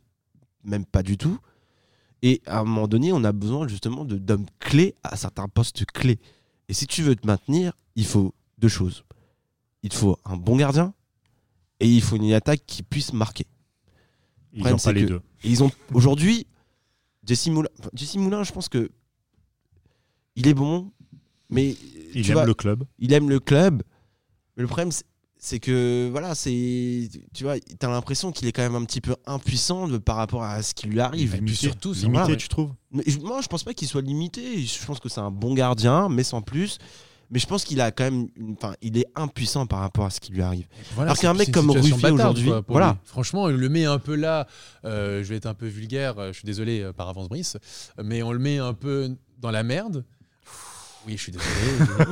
même 0.64 0.84
pas 0.84 1.04
du 1.04 1.16
tout. 1.16 1.38
Et 2.22 2.42
à 2.46 2.60
un 2.60 2.64
moment 2.64 2.86
donné, 2.88 3.12
on 3.12 3.24
a 3.24 3.32
besoin 3.32 3.66
justement 3.68 4.04
de- 4.04 4.18
d'hommes 4.18 4.46
clés 4.58 4.94
à 5.02 5.16
certains 5.16 5.48
postes 5.48 5.84
clés. 5.86 6.18
Et 6.68 6.74
si 6.74 6.86
tu 6.86 7.02
veux 7.02 7.16
te 7.16 7.26
maintenir, 7.26 7.72
il 7.96 8.04
faut 8.04 8.34
deux 8.58 8.68
choses. 8.68 9.04
Il 9.82 9.88
te 9.90 9.94
faut 9.94 10.18
un 10.24 10.36
bon 10.36 10.56
gardien 10.56 10.92
et 11.80 11.88
il 11.88 12.02
faut 12.02 12.16
une 12.16 12.32
attaque 12.32 12.62
qui 12.66 12.82
puisse 12.82 13.12
marquer. 13.14 13.46
Ils 14.52 14.64
n'ont 14.64 14.76
pas 14.76 14.92
les 14.92 15.06
deux. 15.06 15.22
Ils 15.44 15.62
ont 15.64 15.70
aujourd'hui 15.94 16.46
Jesse 17.26 17.46
Moulin. 17.48 17.68
Jesse 17.94 18.16
Moulin, 18.16 18.42
je 18.42 18.52
pense 18.52 18.68
que 18.68 18.90
il 20.36 20.46
est 20.46 20.54
bon, 20.54 20.92
mais 21.48 21.74
Il 22.14 22.22
tu 22.22 22.30
aime 22.30 22.34
vois, 22.34 22.46
le 22.46 22.54
club. 22.54 22.84
il 22.98 23.12
aime 23.12 23.28
le 23.30 23.40
club. 23.40 23.82
Mais 24.56 24.62
le 24.62 24.66
problème, 24.66 24.90
c'est- 25.40 25.58
que 25.58 26.08
voilà, 26.12 26.34
c'est 26.34 27.08
tu 27.34 27.44
vois, 27.44 27.54
t'as 27.78 27.88
l'impression 27.90 28.30
qu'il 28.30 28.46
est 28.46 28.52
quand 28.52 28.62
même 28.62 28.76
un 28.76 28.84
petit 28.84 29.00
peu 29.00 29.16
impuissant 29.26 29.88
de- 29.88 29.98
par 29.98 30.16
rapport 30.16 30.44
à 30.44 30.62
ce 30.62 30.74
qui 30.74 30.86
lui 30.86 31.00
arrive. 31.00 31.36
puis 31.42 31.56
surtout, 31.56 31.92
limité, 31.94 32.12
voilà. 32.12 32.36
tu 32.36 32.48
trouves? 32.48 32.72
Mais 32.92 33.02
moi, 33.22 33.40
je 33.42 33.48
pense 33.48 33.64
pas 33.64 33.74
qu'il 33.74 33.88
soit 33.88 34.02
limité. 34.02 34.60
Je 34.64 34.84
pense 34.86 35.00
que 35.00 35.08
c'est 35.08 35.20
un 35.20 35.30
bon 35.30 35.54
gardien, 35.54 36.08
mais 36.08 36.22
sans 36.22 36.42
plus. 36.42 36.78
Mais 37.32 37.38
je 37.38 37.46
pense 37.46 37.62
qu'il 37.64 37.80
a 37.80 37.92
quand 37.92 38.02
même, 38.02 38.26
enfin, 38.56 38.74
il 38.82 38.98
est 38.98 39.06
impuissant 39.14 39.64
par 39.64 39.78
rapport 39.78 40.04
à 40.04 40.10
ce 40.10 40.18
qui 40.18 40.32
lui 40.32 40.42
arrive. 40.42 40.66
Voilà, 40.96 41.12
Alors 41.12 41.18
qu'un 41.20 41.32
mec 41.32 41.52
comme 41.52 41.70
Ruffier 41.70 42.10
aujourd'hui, 42.10 42.50
voilà. 42.66 42.90
lui. 42.90 42.98
Franchement, 43.04 43.42
on 43.44 43.46
le 43.48 43.68
met 43.68 43.84
un 43.84 44.00
peu 44.00 44.16
là. 44.16 44.48
euh, 44.84 45.22
je 45.22 45.28
vais 45.28 45.36
être 45.36 45.46
un 45.46 45.54
peu 45.54 45.68
vulgaire. 45.68 46.18
euh, 46.18 46.32
Je 46.32 46.38
suis 46.38 46.44
désolé 46.46 46.80
euh, 46.80 46.92
par 46.92 47.08
avance, 47.08 47.28
Brice, 47.28 47.56
mais 48.02 48.24
on 48.24 48.32
le 48.32 48.40
met 48.40 48.58
un 48.58 48.74
peu 48.74 49.14
dans 49.38 49.52
la 49.52 49.62
merde. 49.62 50.04
Oui, 51.06 51.16
je 51.16 51.22
suis 51.22 51.32
désolé. 51.32 51.48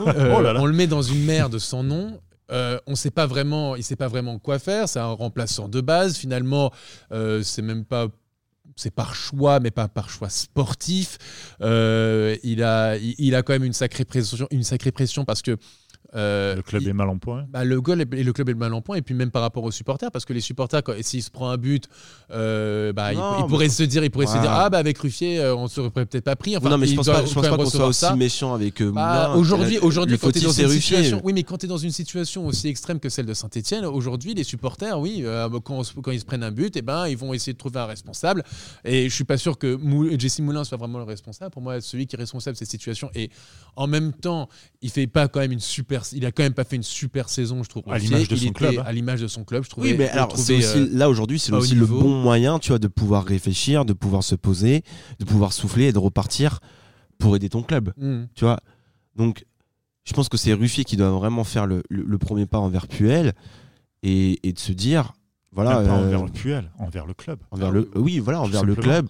Euh, 0.07 0.35
Oh 0.39 0.41
là 0.41 0.53
là. 0.53 0.61
On 0.63 0.67
le 0.67 0.73
met 0.73 0.87
dans 0.87 1.03
une 1.03 1.25
merde 1.25 1.59
sans 1.59 1.83
nom. 1.83 2.21
Euh, 2.51 2.79
on 2.87 2.95
sait 2.95 3.11
pas 3.11 3.27
vraiment, 3.27 3.77
il 3.77 3.85
sait 3.85 3.97
pas 3.97 4.09
vraiment 4.09 4.39
quoi 4.39 4.59
faire. 4.59 4.89
C'est 4.89 4.99
un 5.01 5.13
remplaçant 5.13 5.69
de 5.69 5.81
base. 5.81 6.17
Finalement, 6.17 6.73
euh, 7.13 7.43
c'est 7.43 7.63
même 7.63 7.85
pas. 7.85 8.09
C'est 8.77 8.95
par 8.95 9.15
choix, 9.15 9.59
mais 9.61 9.71
pas 9.71 9.89
par 9.89 10.09
choix 10.09 10.29
sportif. 10.29 11.19
Euh, 11.61 12.37
il, 12.45 12.63
a, 12.63 12.97
il 12.97 13.35
a 13.35 13.43
quand 13.43 13.53
même 13.53 13.65
une 13.65 13.73
sacrée 13.73 14.05
pression, 14.05 14.47
une 14.51 14.63
sacrée 14.63 14.93
pression 14.93 15.25
parce 15.25 15.43
que 15.43 15.57
euh, 16.15 16.57
Le 16.57 16.63
club 16.63 16.83
il- 16.83 16.89
est 16.89 16.93
mal 16.95 17.09
en 17.09 17.19
point. 17.19 17.47
bah, 17.51 17.65
le 17.65 17.81
goal 17.81 18.01
est- 18.01 18.15
et 18.15 18.23
le 18.25 18.33
club 18.33 18.49
est 18.49 18.55
mal 18.55 18.73
en 18.73 18.81
point 18.81 18.97
et 18.97 19.03
puis 19.03 19.15
même 19.15 19.31
par 19.31 19.43
rapport 19.43 19.63
aux 19.65 19.71
supporters 19.71 20.11
parce 20.11 20.25
que 20.25 20.33
les 20.33 20.41
supporters 20.41 20.83
quand 20.83 20.95
s'il 21.03 21.23
se 21.23 21.31
prend 21.31 21.51
un 21.51 21.59
but 21.59 21.85
euh, 22.31 22.93
bah, 22.93 23.13
il, 23.13 23.19
Non, 23.19 23.37
il 23.39 23.43
mais- 23.43 23.49
pourrait 23.49 23.69
se 23.69 23.83
dire 23.83 24.03
il 24.05 24.11
pourrait 24.11 24.27
se 24.27 24.39
dire 24.39 24.51
ah 24.51 24.71
bah 24.71 24.79
avec 24.79 24.99
Ruffier 24.99 25.39
euh, 25.41 25.55
on 25.55 25.69
se 25.69 25.77
serait 25.77 25.91
peut-être 25.91 26.25
pas 26.25 26.37
pris 26.37 26.57
enfin 26.57 26.71
non, 26.71 26.79
mais 26.79 26.87
je 26.87 26.95
pense 26.97 27.07
doit 27.07 27.17
pas, 27.17 27.27
je 27.27 27.35
pense 27.35 27.47
pas 27.49 27.57
qu'on 27.57 27.67
soit 27.67 27.87
aussi 27.87 28.01
ça. 28.01 28.17
méchant 28.17 28.55
avec 28.55 28.83
Bah, 28.83 28.87
Moulin. 29.29 29.35
aujourd'hui, 29.35 29.79
aujourd'hui, 29.79 30.19
quand 30.19 30.31
tu 30.33 30.39
es 30.39 30.43
dans 30.43 30.51
une 30.53 30.65
Ruffier. 30.67 30.81
situation, 30.81 31.21
oui, 31.25 31.33
mais 31.33 31.43
quand 31.43 31.59
tu 31.59 31.67
es 31.67 31.69
dans 31.69 31.77
une 31.79 31.91
situation 31.91 32.47
aussi 32.47 32.69
extrême 32.69 33.01
que 33.01 33.09
celle 33.09 33.27
de 33.27 33.35
Saint-Etienne, 33.35 33.85
aujourd'hui, 33.85 34.35
les 34.35 34.45
supporters, 34.45 34.99
oui, 34.99 35.23
euh, 35.25 35.49
quand, 35.63 35.83
ils 36.13 36.21
se 36.21 36.25
prennent 36.25 36.43
un 36.43 36.51
but, 36.51 36.77
eh 36.77 36.83
ben, 36.83 37.07
ils 37.07 37.17
vont 37.17 37.35
essayer 37.35 37.53
de 37.53 37.59
trouver 37.59 37.81
un 37.81 37.87
responsable. 37.87 38.43
Et 38.85 39.09
je 39.09 39.15
suis 39.15 39.25
pas 39.25 39.37
sûr 39.37 39.59
que 39.59 39.75
Mou- 39.77 40.09
Jesse 40.19 40.41
Moulin 40.41 40.65
soit 40.65 40.79
vraiment 40.79 40.99
le 40.99 41.05
responsable. 41.05 41.51
Pour 41.51 41.63
moi, 41.63 41.81
celui 41.81 42.07
qui 42.07 42.17
est 42.17 42.19
responsable 42.19 42.55
de 42.55 42.59
cette 42.59 42.71
situation. 42.71 43.11
Et 43.15 43.31
en 43.77 43.87
même 43.87 44.13
temps, 44.13 44.49
il 44.83 44.91
fait 44.91 45.07
pas 45.07 45.29
quand 45.29 45.41
même 45.41 45.53
une 45.53 45.61
super, 46.05 46.19
il 46.19 46.27
a 46.27 46.33
quand 46.33 46.43
même 46.43 46.55
pas 46.55 46.65
fait 46.65 46.77
une 46.77 46.83
super 46.83 47.29
saison, 47.29 47.63
je 47.63 47.69
trouve. 47.69 47.83
À 47.89 47.99
l'image 47.99 48.29
de 48.29 48.35
Il 48.37 48.47
son 48.49 48.53
club, 48.53 48.79
hein. 48.79 48.83
À 48.87 48.93
l'image 48.93 49.21
de 49.21 49.27
son 49.29 49.45
club, 49.45 49.65
je 49.65 49.71
trouvais. 49.71 49.91
Oui, 49.93 49.97
mais 49.99 50.09
alors 50.09 50.33
aussi, 50.35 50.61
euh, 50.63 50.89
là 50.93 51.09
aujourd'hui, 51.09 51.39
c'est 51.39 51.53
aussi 51.53 51.75
le 51.75 51.87
bon 51.87 52.21
moyen, 52.23 52.59
tu 52.59 52.69
vois, 52.69 52.79
de 52.79 52.89
pouvoir 52.89 53.25
réfléchir, 53.25 53.85
de 53.85 53.93
pouvoir 53.93 54.23
se 54.23 54.35
poser, 54.35 54.83
de 55.19 55.25
pouvoir 55.25 55.53
souffler 55.53 55.87
et 55.87 55.93
de 55.93 55.99
repartir 55.99 56.61
pour 57.19 57.35
aider 57.37 57.49
ton 57.49 57.63
club, 57.63 57.93
hmm. 57.97 58.25
tu 58.35 58.45
vois. 58.45 58.61
Donc, 59.17 59.45
je 60.05 60.13
pense 60.13 60.29
que 60.29 60.37
c'est 60.37 60.53
Ruffier 60.53 60.85
qui 60.85 60.97
doit 60.97 61.11
vraiment 61.11 61.45
faire 61.45 61.67
le, 61.67 61.83
le- 61.91 62.05
le 62.05 62.19
premier 62.19 62.47
pas 62.47 62.59
envers 62.59 62.87
Puel 62.87 63.35
et, 64.03 64.39
et 64.49 64.53
de 64.53 64.59
se 64.59 64.73
dire, 64.73 65.13
voilà, 65.53 65.81
Même 65.81 65.89
pas 65.89 65.95
euh, 65.99 66.07
envers 66.07 66.25
le 66.25 66.31
Puel, 66.31 66.71
envers 66.79 67.07
le 67.07 67.15
club. 67.15 67.39
envers 67.51 67.73
le, 67.73 67.91
oui, 67.97 68.19
voilà, 68.21 68.41
envers 68.41 68.65
le 68.65 68.75
club. 68.77 69.09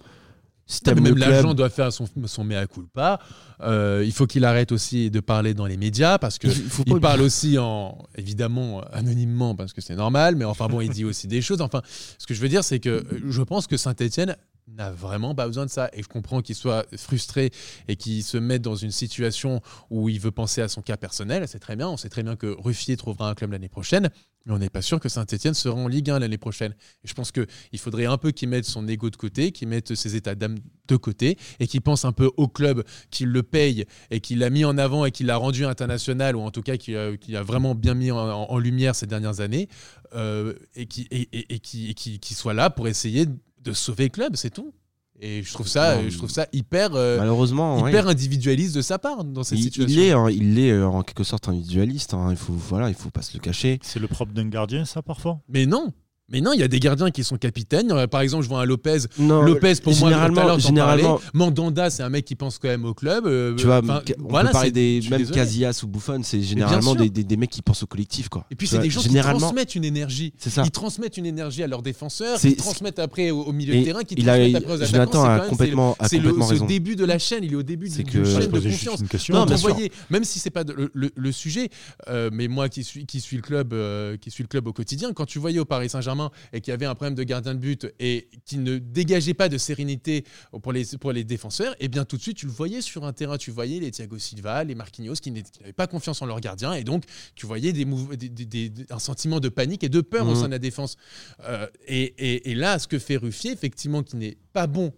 Si 0.69 0.81
même 0.85 1.17
l'agent 1.17 1.55
doit 1.55 1.71
faire 1.71 1.91
son, 1.91 2.05
son 2.27 2.43
mea 2.43 2.67
culpa. 2.67 3.19
Euh, 3.61 4.03
il 4.05 4.11
faut 4.11 4.27
qu'il 4.27 4.45
arrête 4.45 4.71
aussi 4.71 5.09
de 5.09 5.19
parler 5.19 5.55
dans 5.55 5.65
les 5.65 5.77
médias 5.77 6.19
parce 6.19 6.37
que 6.37 6.47
il 6.47 6.53
faut 6.53 6.83
il 6.85 6.99
parle 6.99 7.21
aussi 7.21 7.57
en 7.57 7.97
évidemment 8.15 8.81
anonymement 8.91 9.55
parce 9.55 9.73
que 9.73 9.81
c'est 9.81 9.95
normal, 9.95 10.35
mais 10.35 10.45
enfin 10.45 10.67
bon, 10.67 10.79
il 10.79 10.91
dit 10.91 11.05
aussi 11.05 11.27
des 11.27 11.41
choses. 11.41 11.61
Enfin, 11.61 11.81
ce 12.19 12.27
que 12.27 12.35
je 12.35 12.39
veux 12.39 12.49
dire, 12.49 12.63
c'est 12.63 12.79
que 12.79 12.89
euh, 12.89 13.03
je 13.29 13.41
pense 13.41 13.65
que 13.65 13.77
Saint-Etienne 13.77 14.37
n'a 14.67 14.91
vraiment 14.91 15.33
pas 15.33 15.47
besoin 15.47 15.65
de 15.65 15.71
ça 15.71 15.89
et 15.93 16.03
je 16.03 16.07
comprends 16.07 16.41
qu'il 16.41 16.53
soit 16.53 16.85
frustré 16.95 17.49
et 17.87 17.95
qu'il 17.95 18.23
se 18.23 18.37
mette 18.37 18.61
dans 18.61 18.75
une 18.75 18.91
situation 18.91 19.61
où 19.89 20.07
il 20.07 20.19
veut 20.19 20.29
penser 20.29 20.61
à 20.61 20.67
son 20.67 20.83
cas 20.83 20.97
personnel. 20.97 21.47
C'est 21.47 21.59
très 21.59 21.75
bien. 21.75 21.89
On 21.89 21.97
sait 21.97 22.09
très 22.09 22.21
bien 22.21 22.35
que 22.35 22.55
Ruffier 22.59 22.95
trouvera 22.95 23.29
un 23.29 23.33
club 23.33 23.51
l'année 23.51 23.69
prochaine, 23.69 24.11
mais 24.45 24.53
on 24.53 24.57
n'est 24.57 24.69
pas 24.69 24.81
sûr 24.81 24.99
que 24.99 25.09
Saint-Etienne 25.09 25.53
sera 25.53 25.75
en 25.75 25.87
Ligue 25.87 26.09
1 26.09 26.19
l'année 26.19 26.37
prochaine. 26.37 26.75
Je 27.03 27.13
pense 27.13 27.31
que 27.31 27.45
il 27.71 27.79
faudrait 27.79 28.05
un 28.05 28.17
peu 28.17 28.31
qu'il 28.31 28.49
mette 28.49 28.65
son 28.65 28.87
ego 28.87 29.09
de 29.09 29.15
côté, 29.15 29.51
qu'il 29.51 29.67
mette 29.67 29.95
ses 29.95 30.15
états 30.15 30.35
d'âme 30.35 30.57
de 30.87 30.95
côté 30.95 31.37
et 31.59 31.67
qu'il 31.67 31.81
pense 31.81 32.05
un 32.05 32.11
peu 32.11 32.31
au 32.37 32.47
club 32.47 32.83
qui 33.11 33.25
le 33.25 33.43
paye 33.43 33.85
et 34.11 34.19
qui 34.21 34.35
l'a 34.35 34.49
mis 34.49 34.65
en 34.65 34.77
avant 34.77 35.05
et 35.05 35.11
qui 35.11 35.23
l'a 35.23 35.37
rendu 35.37 35.65
international 35.65 36.35
ou 36.35 36.41
en 36.41 36.51
tout 36.51 36.61
cas 36.63 36.77
qui 36.77 36.95
a, 36.95 37.43
vraiment 37.43 37.75
bien 37.75 37.93
mis 37.93 38.11
en, 38.11 38.57
lumière 38.57 38.95
ces 38.95 39.07
dernières 39.07 39.39
années 39.41 39.67
euh, 40.15 40.53
et 40.75 40.87
qui- 40.87 41.93
qui 41.93 42.33
soit 42.33 42.53
là 42.53 42.69
pour 42.69 42.87
essayer 42.87 43.25
de 43.61 43.73
sauver 43.73 44.05
le 44.05 44.09
club, 44.09 44.35
c'est 44.35 44.49
tout. 44.49 44.73
Et 45.21 45.43
je 45.43 45.53
trouve 45.53 45.67
ça, 45.67 45.97
Non, 46.01 46.09
je 46.09 46.17
trouve 46.17 46.29
ça 46.29 46.47
hyper, 46.53 46.95
euh, 46.95 47.17
malheureusement, 47.17 47.81
ouais. 47.81 47.89
hyper 47.89 48.07
individualiste 48.07 48.73
de 48.75 48.81
sa 48.81 48.97
part 48.99 49.23
dans 49.25 49.43
cette 49.43 49.59
il, 49.59 49.63
situation. 49.63 49.99
il 50.01 50.05
est, 50.07 50.11
hein, 50.11 50.29
il 50.29 50.59
est 50.59 50.71
euh, 50.71 50.87
en 50.87 51.03
quelque 51.03 51.25
sorte 51.25 51.49
individualiste. 51.49 52.13
hein. 52.13 52.27
Il 52.31 52.37
faut, 52.37 52.53
voilà, 52.53 52.87
il 52.89 52.95
faut 52.95 53.09
pas 53.09 53.21
se 53.21 53.33
le 53.33 53.39
cacher. 53.41 53.79
C'est 53.81 53.99
le 53.99 54.07
propre 54.07 54.31
d'un 54.33 54.47
gardien, 54.47 54.85
ça, 54.85 55.01
parfois? 55.01 55.41
Mais 55.49 55.65
non, 55.65 55.91
mais 56.31 56.41
non, 56.41 56.53
il 56.53 56.59
y 56.59 56.63
a 56.63 56.67
des 56.67 56.79
gardiens 56.79 57.09
qui 57.11 57.23
sont 57.23 57.37
capitaines. 57.37 57.91
Euh, 57.91 58.07
Par 58.07 58.21
exemple, 58.21 58.43
je 58.43 58.49
vois 58.49 58.61
un 58.61 58.65
Lopez. 58.65 58.99
Non, 59.17 59.41
Lopez, 59.41 59.75
pour 59.83 59.95
moi, 59.97 60.09
tout 60.11 60.15
à 60.15 60.27
l'heure, 60.29 60.29
généralement, 60.29 60.53
t'en 60.53 60.59
généralement. 60.59 61.21
Mandanda, 61.33 61.89
c'est 61.89 62.03
un 62.03 62.09
mec 62.09 62.25
qui 62.25 62.35
pense 62.35 62.59
quand 62.59 62.67
même 62.67 62.85
au 62.85 62.93
club. 62.93 63.25
euh, 63.25 63.55
tu 63.55 63.65
vois, 63.65 63.79
enfin, 63.83 64.01
on 64.19 64.27
voilà, 64.29 64.49
peut 64.49 64.53
parler 64.53 64.71
des 64.71 65.01
même. 65.09 65.25
Casillas 65.25 65.81
ou 65.83 65.87
Buffon, 65.87 66.21
c'est 66.23 66.41
généralement 66.41 66.95
des, 66.95 67.09
des, 67.09 67.23
des 67.23 67.37
mecs 67.37 67.49
qui 67.49 67.61
pensent 67.61 67.83
au 67.83 67.87
collectif, 67.87 68.29
quoi. 68.29 68.45
Et 68.51 68.55
puis 68.55 68.67
c'est 68.67 68.79
des 68.79 68.89
gens 68.89 69.01
qui 69.01 69.13
transmettent 69.15 69.75
une 69.75 69.85
énergie. 69.85 70.33
ça. 70.37 70.63
Ils 70.65 70.71
transmettent 70.71 71.17
une 71.17 71.25
énergie 71.25 71.63
à 71.63 71.67
leurs 71.67 71.81
défenseurs, 71.81 72.39
qui 72.39 72.55
transmettent 72.55 72.99
après 72.99 73.31
au, 73.31 73.43
au 73.43 73.51
milieu 73.51 73.75
de 73.75 73.83
terrain, 73.83 74.03
qui 74.03 74.15
il 74.15 74.29
a, 74.29 74.33
transmettent 74.37 74.55
après 74.55 74.73
aux. 74.73 74.85
Jonathan 74.85 75.23
a 75.23 75.39
complètement, 75.41 75.97
c'est 76.05 76.19
le, 76.19 76.67
début 76.67 76.95
de 76.95 77.05
la 77.05 77.17
chaîne, 77.19 77.43
il 77.43 77.53
est 77.53 77.55
au 77.55 77.63
début 77.63 77.89
C'est 77.89 78.03
d'une 78.03 78.25
chaîne 78.25 78.51
de 78.51 78.59
confiance. 78.59 79.01
Non, 79.29 79.47
sûr. 79.47 79.57
voyait, 79.57 79.91
même 80.09 80.23
si 80.23 80.39
c'est 80.39 80.49
pas 80.49 80.63
le, 80.65 81.31
sujet, 81.31 81.69
euh, 82.09 82.29
mais 82.33 82.47
moi 82.47 82.69
qui 82.69 82.83
suis, 82.83 83.05
le 83.05 83.41
club, 83.41 83.73
qui 84.19 84.31
suis 84.31 84.43
le 84.43 84.47
club 84.47 84.67
au 84.67 84.73
quotidien, 84.73 85.13
quand 85.13 85.25
tu 85.25 85.39
voyais 85.39 85.59
au 85.59 85.65
Paris 85.65 85.89
Saint-Germain 85.89 86.18
Saint-Germain 86.19 86.31
et 86.53 86.61
qui 86.61 86.71
avait 86.71 86.85
un 86.85 86.95
problème 86.95 87.15
de 87.15 87.23
gardien 87.23 87.53
de 87.53 87.59
but 87.59 87.87
et 87.99 88.29
qui 88.45 88.57
ne 88.57 88.77
dégageait 88.77 89.33
pas 89.33 89.49
de 89.49 89.57
sérénité 89.57 90.23
pour 90.61 90.73
les, 90.73 90.85
pour 90.99 91.11
les 91.11 91.23
défenseurs, 91.23 91.73
et 91.73 91.85
eh 91.85 91.87
bien 91.87 92.05
tout 92.05 92.17
de 92.17 92.21
suite, 92.21 92.37
tu 92.37 92.45
le 92.45 92.51
voyais 92.51 92.81
sur 92.81 93.05
un 93.05 93.13
terrain, 93.13 93.37
tu 93.37 93.51
voyais 93.51 93.79
les 93.79 93.91
Thiago 93.91 94.17
Silva, 94.19 94.63
les 94.63 94.75
Marquinhos 94.75 95.15
qui 95.15 95.31
n'avaient 95.31 95.73
pas 95.73 95.87
confiance 95.87 96.21
en 96.21 96.25
leur 96.25 96.39
gardien 96.41 96.73
et 96.73 96.83
donc 96.83 97.03
tu 97.35 97.45
voyais 97.45 97.71
des, 97.73 97.85
des, 97.85 98.71
un 98.89 98.99
sentiment 98.99 99.39
de 99.39 99.49
panique 99.49 99.83
et 99.83 99.89
de 99.89 100.01
peur 100.01 100.27
au 100.27 100.31
Mhm. 100.31 100.35
sein 100.35 100.45
de 100.47 100.51
la 100.51 100.59
défense. 100.59 100.97
Euh, 101.45 101.67
et, 101.87 102.03
et- 102.17 102.51
et 102.51 102.55
là, 102.55 102.79
ce 102.79 102.87
que 102.87 102.99
fait 102.99 103.17
Ruffier, 103.17 103.51
effectivement, 103.51 104.03
qui 104.03 104.15
n'est 104.17 104.37
pas 104.53 104.67
bon. 104.67 104.93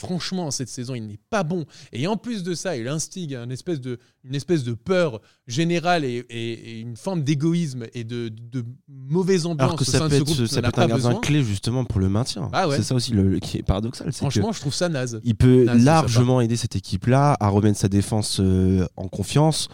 Franchement, 0.00 0.50
cette 0.50 0.70
saison, 0.70 0.94
il 0.94 1.06
n'est 1.06 1.20
pas 1.28 1.42
bon. 1.42 1.66
Et 1.92 2.06
en 2.06 2.16
plus 2.16 2.42
de 2.42 2.54
ça, 2.54 2.74
il 2.76 2.88
instigue 2.88 3.34
une 3.34 3.52
espèce 3.52 3.80
de, 3.80 3.98
une 4.24 4.34
espèce 4.34 4.64
de 4.64 4.72
peur 4.72 5.20
générale 5.46 6.04
et, 6.06 6.24
et- 6.30 6.52
et 6.52 6.80
une 6.80 6.96
forme 6.96 7.22
d'égoïsme 7.22 7.84
et 7.92 8.02
de, 8.04 8.28
de 8.30 8.64
mauvaise 8.88 9.44
ambiance 9.44 9.68
Alors 9.68 9.76
que 9.78 9.82
au 9.82 9.84
ça 9.84 9.98
sein 9.98 10.08
peut 10.08 10.10
de 10.10 10.14
ce 10.16 10.20
être, 10.22 10.24
groupe 10.24 10.46
qui 10.48 10.54
ça 10.54 10.60
n'en 10.62 10.62
peut 10.62 10.66
a 10.66 10.68
être 10.70 10.78
un 10.78 10.88
gardien 10.88 11.08
besoin. 11.10 11.20
clé 11.20 11.42
justement 11.44 11.84
pour 11.84 12.00
le 12.00 12.08
maintien. 12.08 12.48
Ah 12.52 12.66
ouais. 12.68 12.76
C'est 12.76 12.82
ça 12.82 12.94
aussi 12.94 13.12
le, 13.12 13.38
qui 13.40 13.58
est 13.58 13.62
paradoxal. 13.62 14.10
Franchement, 14.12 14.52
je 14.52 14.60
trouve 14.60 14.74
ça 14.74 14.88
naze. 14.88 15.20
il 15.22 15.34
peut 15.34 15.64
naze 15.64 15.78
de 15.80 15.84
largement 15.84 16.40
aider 16.40 16.56
cette 16.56 16.76
équipe-là 16.76 17.36
à 17.38 17.48
remettre 17.48 17.78
sa 17.78 17.88
défense 17.88 18.40
euh, 18.40 18.86
en 18.96 19.08
confiance. 19.08 19.68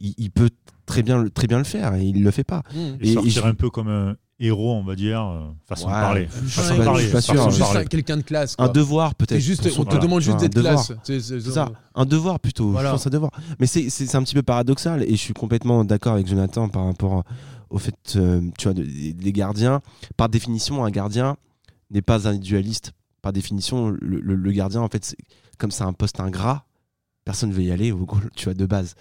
Il, 0.00 0.14
il 0.18 0.30
peut 0.30 0.50
très 0.86 1.02
bien, 1.02 1.22
le- 1.22 1.30
très 1.30 1.46
bien 1.46 1.58
le 1.58 1.64
faire 1.64 1.94
et 1.94 2.04
il 2.04 2.22
le 2.22 2.30
fait 2.30 2.44
pas. 2.44 2.62
Mmh. 2.74 2.78
Et, 3.00 3.08
Et- 3.08 3.10
et 3.10 3.14
sortir 3.14 3.42
je- 3.44 3.48
un 3.48 3.54
peu 3.54 3.70
comme 3.70 3.88
un 3.88 4.16
héros, 4.40 4.72
on 4.74 4.82
va 4.84 4.96
dire, 4.96 5.20
euh, 5.22 5.48
façon 5.66 5.86
Ouais, 5.86 5.92
de 5.94 5.98
parler. 6.00 6.28
je 6.30 6.48
Façon 6.48 6.62
suis 6.68 6.72
de 6.72 6.78
pas- 6.78 6.84
parler, 6.84 7.00
je 7.00 7.04
suis 7.06 7.12
pas 7.12 7.20
façon 7.20 7.32
sûr, 7.34 7.44
de 7.46 7.50
juste 7.50 7.60
parler. 7.72 7.86
quelqu'un 7.86 8.16
de 8.16 8.22
classe. 8.22 8.54
Un 8.58 8.68
devoir 8.68 9.14
peut-être. 9.14 9.40
Juste, 9.40 9.66
on 9.78 9.84
te 9.84 9.90
voilà. 9.90 10.00
demande 10.00 10.20
juste 10.20 10.38
d'être 10.40 10.54
devoir. 10.54 10.84
classe. 10.86 10.98
C'est- 11.04 11.40
ça, 11.40 11.70
un 11.94 12.04
devoir 12.06 12.40
plutôt. 12.40 12.70
Voilà. 12.72 12.88
Je 12.90 12.94
pense 12.94 13.06
un 13.06 13.10
devoir. 13.10 13.30
Mais 13.58 13.66
c'est- 13.66 14.14
un 14.14 14.22
petit 14.22 14.34
peu 14.34 14.42
paradoxal 14.42 15.02
et 15.04 15.10
je 15.10 15.16
suis 15.16 15.34
complètement 15.34 15.84
d'accord 15.84 16.14
avec 16.14 16.26
Jonathan 16.26 16.68
par 16.68 16.86
rapport 16.86 17.22
au 17.70 17.78
fait, 17.78 17.94
euh, 18.16 18.40
tu 18.58 18.64
vois, 18.64 18.74
de- 18.74 18.84
des 18.84 19.32
gardiens. 19.32 19.80
Par 20.16 20.28
définition, 20.28 20.84
un 20.84 20.90
gardien 20.90 21.36
n'est 21.90 22.02
pas 22.02 22.28
individualiste. 22.28 22.92
Par 23.22 23.32
définition, 23.32 23.88
le, 23.88 24.20
le- 24.20 24.34
le 24.34 24.52
gardien, 24.52 24.80
en 24.82 24.88
fait, 24.88 25.16
comme 25.58 25.70
c'est 25.70 25.84
un 25.84 25.92
poste 25.92 26.20
ingrat, 26.20 26.66
personne 27.24 27.50
ne 27.50 27.54
veut 27.54 27.62
y 27.62 27.70
aller, 27.70 27.90
au 27.92 28.04
goal, 28.04 28.30
tu 28.36 28.44
vois, 28.44 28.54
de 28.54 28.66
base. 28.66 28.94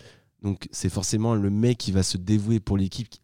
Donc 0.44 0.68
c'est 0.72 0.90
forcément 0.90 1.36
le 1.36 1.50
mec 1.50 1.78
qui 1.78 1.92
va 1.92 2.04
se 2.04 2.18
dévouer 2.18 2.60
pour 2.60 2.78
l'équipe 2.78 3.10
qui, 3.10 3.20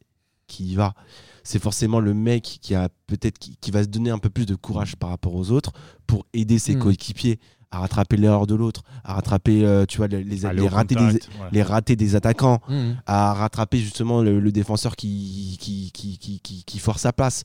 qui 0.48 0.66
y 0.72 0.75
va. 0.75 0.94
C'est 1.43 1.62
forcément 1.62 2.00
le 2.00 2.13
mec 2.13 2.60
qui 2.62 2.75
a 2.75 2.89
peut-être 3.08 3.38
qui, 3.39 3.55
qui 3.58 3.72
va 3.72 3.84
se 3.84 3.88
donner 3.89 4.10
un 4.12 4.17
peu 4.19 4.29
plus 4.29 4.46
de 4.46 4.55
courage 4.55 4.96
par 4.96 5.10
rapport 5.10 5.36
aux 5.36 5.51
autres 5.51 5.72
pour 6.08 6.25
aider 6.34 6.60
ses 6.60 6.75
Mm. 6.75 6.79
coéquipiers 6.79 7.39
à 7.72 7.79
rattraper 7.81 8.17
l'erreur 8.17 8.48
de 8.48 8.55
l'autre, 8.55 8.81
à 9.03 9.13
rattraper, 9.13 9.63
euh, 9.63 9.86
tu 9.86 9.98
vois, 9.98 10.08
les, 10.08 10.24
les, 10.24 10.67
ratés 10.67 10.96
des, 10.96 11.01
ouais. 11.03 11.19
les 11.51 11.62
ratés 11.62 11.96
des 11.96 12.15
attaquants, 12.15 12.60
Mmh. 12.67 12.93
à 13.05 13.34
rattraper 13.36 13.77
justement 13.77 14.24
le, 14.24 14.39
le 14.39 14.51
défenseur 14.51 14.96
qui, 14.96 15.55
qui, 15.62 15.91
qui, 15.91 16.17
qui, 16.17 16.39
qui, 16.39 16.63
qui 16.63 16.79
force 16.79 17.01
sa 17.03 17.13
place. 17.13 17.43